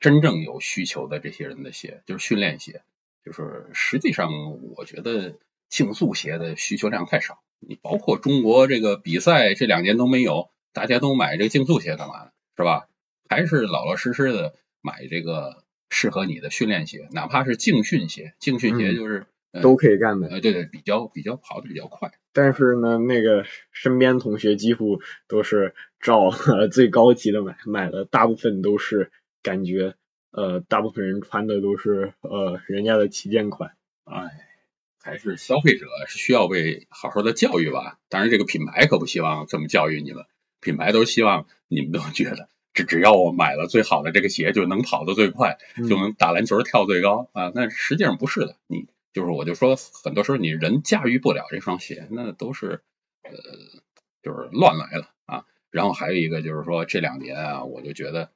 [0.00, 2.82] 真正有需求的这些人的鞋，就是训练鞋。
[3.24, 4.30] 就是实际上，
[4.76, 5.38] 我觉得
[5.70, 7.40] 竞速鞋的需求量太少。
[7.58, 10.50] 你包括中国这个比赛这两年都没有。
[10.74, 12.30] 大家都买这个竞速鞋干嘛呢？
[12.58, 12.86] 是吧？
[13.30, 18.34] 还是老老实实的买这个适合你的训练鞋，哪怕是竞训鞋。
[18.38, 19.26] 竞训鞋就是
[19.62, 20.28] 都可以干的。
[20.28, 22.12] 呃，对对，比较比较跑的比较快。
[22.32, 26.30] 但是呢，那个身边同学几乎都是照
[26.70, 29.10] 最高级的买，买的大部分都是
[29.42, 29.94] 感觉
[30.30, 33.72] 呃，大部分人穿的都是呃人家的旗舰款。
[34.04, 34.46] 哎。
[35.02, 37.98] 还是消费者是需要被好好的教育吧。
[38.10, 40.26] 当然，这个品牌可不希望这么教育你们。
[40.60, 45.56] 品牌都希望你们都 觉得，只只要我买了最好的这个鞋，就能跑得最快，
[45.88, 47.50] 就能打篮球跳最高啊。
[47.54, 48.56] 那实际上不是的。
[48.66, 52.80] 你就是我就说，很多时候你人驾驭不了这双鞋，那都是
[53.22, 53.32] 呃
[54.22, 55.44] 就是乱来了啊。
[55.70, 58.30] 然后还有一个就是说，这两年啊，我就觉得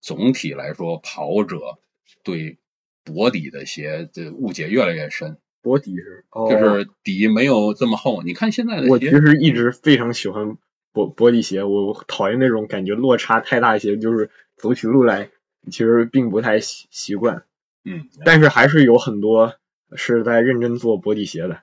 [0.00, 1.78] 总体来说，跑者
[2.22, 2.58] 对
[3.04, 5.38] 薄底的鞋的误解越来越深。
[5.62, 8.22] 薄底是，哦就是底没有这么厚。
[8.22, 10.58] 你看现在的，我其实一直非常喜欢
[10.92, 15.30] 薄薄底鞋，我讨厌那种感觉落差太大的鞋，就是走起路来
[15.70, 17.44] 其实并不太习习惯。
[17.82, 19.54] 嗯，但是还是有很多
[19.94, 21.62] 是在认真做薄底鞋的，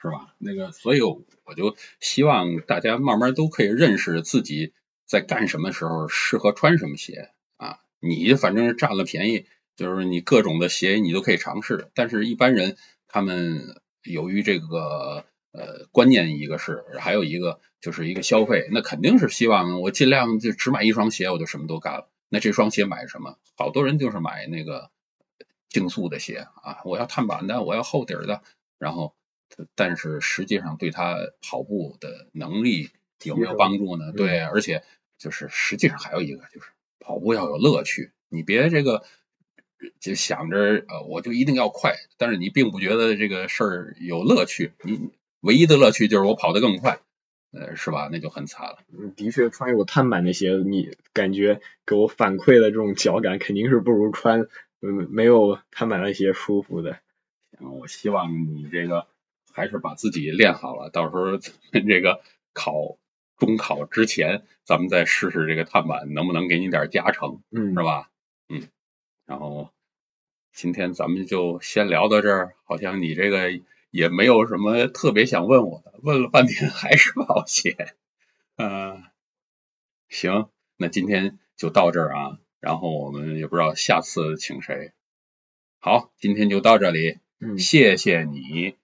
[0.00, 0.34] 是吧？
[0.38, 1.24] 那个，所以我
[1.56, 4.72] 就希望大家慢慢都可以认识自己
[5.06, 7.78] 在干什么时候适合穿什么鞋啊。
[8.00, 9.46] 你反正占了便宜，
[9.76, 12.76] 就是你各种的鞋你都可以尝试，但是一般人。
[13.08, 22.10] 他们由于这个呃观念，一个是，还有一个就是一个消费，那肯定是希望我尽量就只买一双鞋，我就什么都干了。
[22.28, 23.38] 那这双鞋买什么？
[23.56, 24.90] 好多人就是买那个
[25.76, 28.42] 竞速的鞋啊，我要碳板的，我要厚底儿的。
[28.78, 29.14] 然后，
[29.74, 32.88] 但是实际上对他跑步的能力
[33.22, 34.12] 有没有帮助呢？
[34.12, 34.82] 对，而且
[35.18, 36.68] 就是实际上还有一个就是
[36.98, 39.04] 跑步要有乐趣，你别这个。
[40.00, 45.10] 就想着呃，我就一定要快，但是你并不觉得这个事儿有乐趣，你
[45.40, 46.98] 唯一的乐趣就是我跑得更快，
[47.52, 48.08] 呃，是吧？
[48.10, 48.78] 那就很惨了。
[48.90, 54.48] 嗯，的确，穿有碳板的鞋，你感觉给我反馈的这种脚感，肯定是不如穿嗯
[54.92, 57.00] 没有碳板那些舒服的。
[57.58, 59.06] 行，我希望你这个
[59.52, 61.38] 还是把自己练好了，到时候
[61.72, 62.20] 这个
[62.52, 62.98] 考
[63.38, 68.10] 中考之前，咱们再试试这个碳板能不能给你点加成，嗯，是吧？
[68.48, 68.68] 嗯，
[69.24, 69.70] 然后
[70.52, 73.60] 今天咱们就先聊到这儿，好像你这个
[73.90, 77.94] 也没有什么特别想问我的，问了半天还是保险，
[78.56, 79.02] 嗯、
[80.08, 84.90] 行，那今天就到这儿啊，然后我们也不知道下次请谁。
[85.78, 88.74] 好，今天就到这里，嗯，谢谢你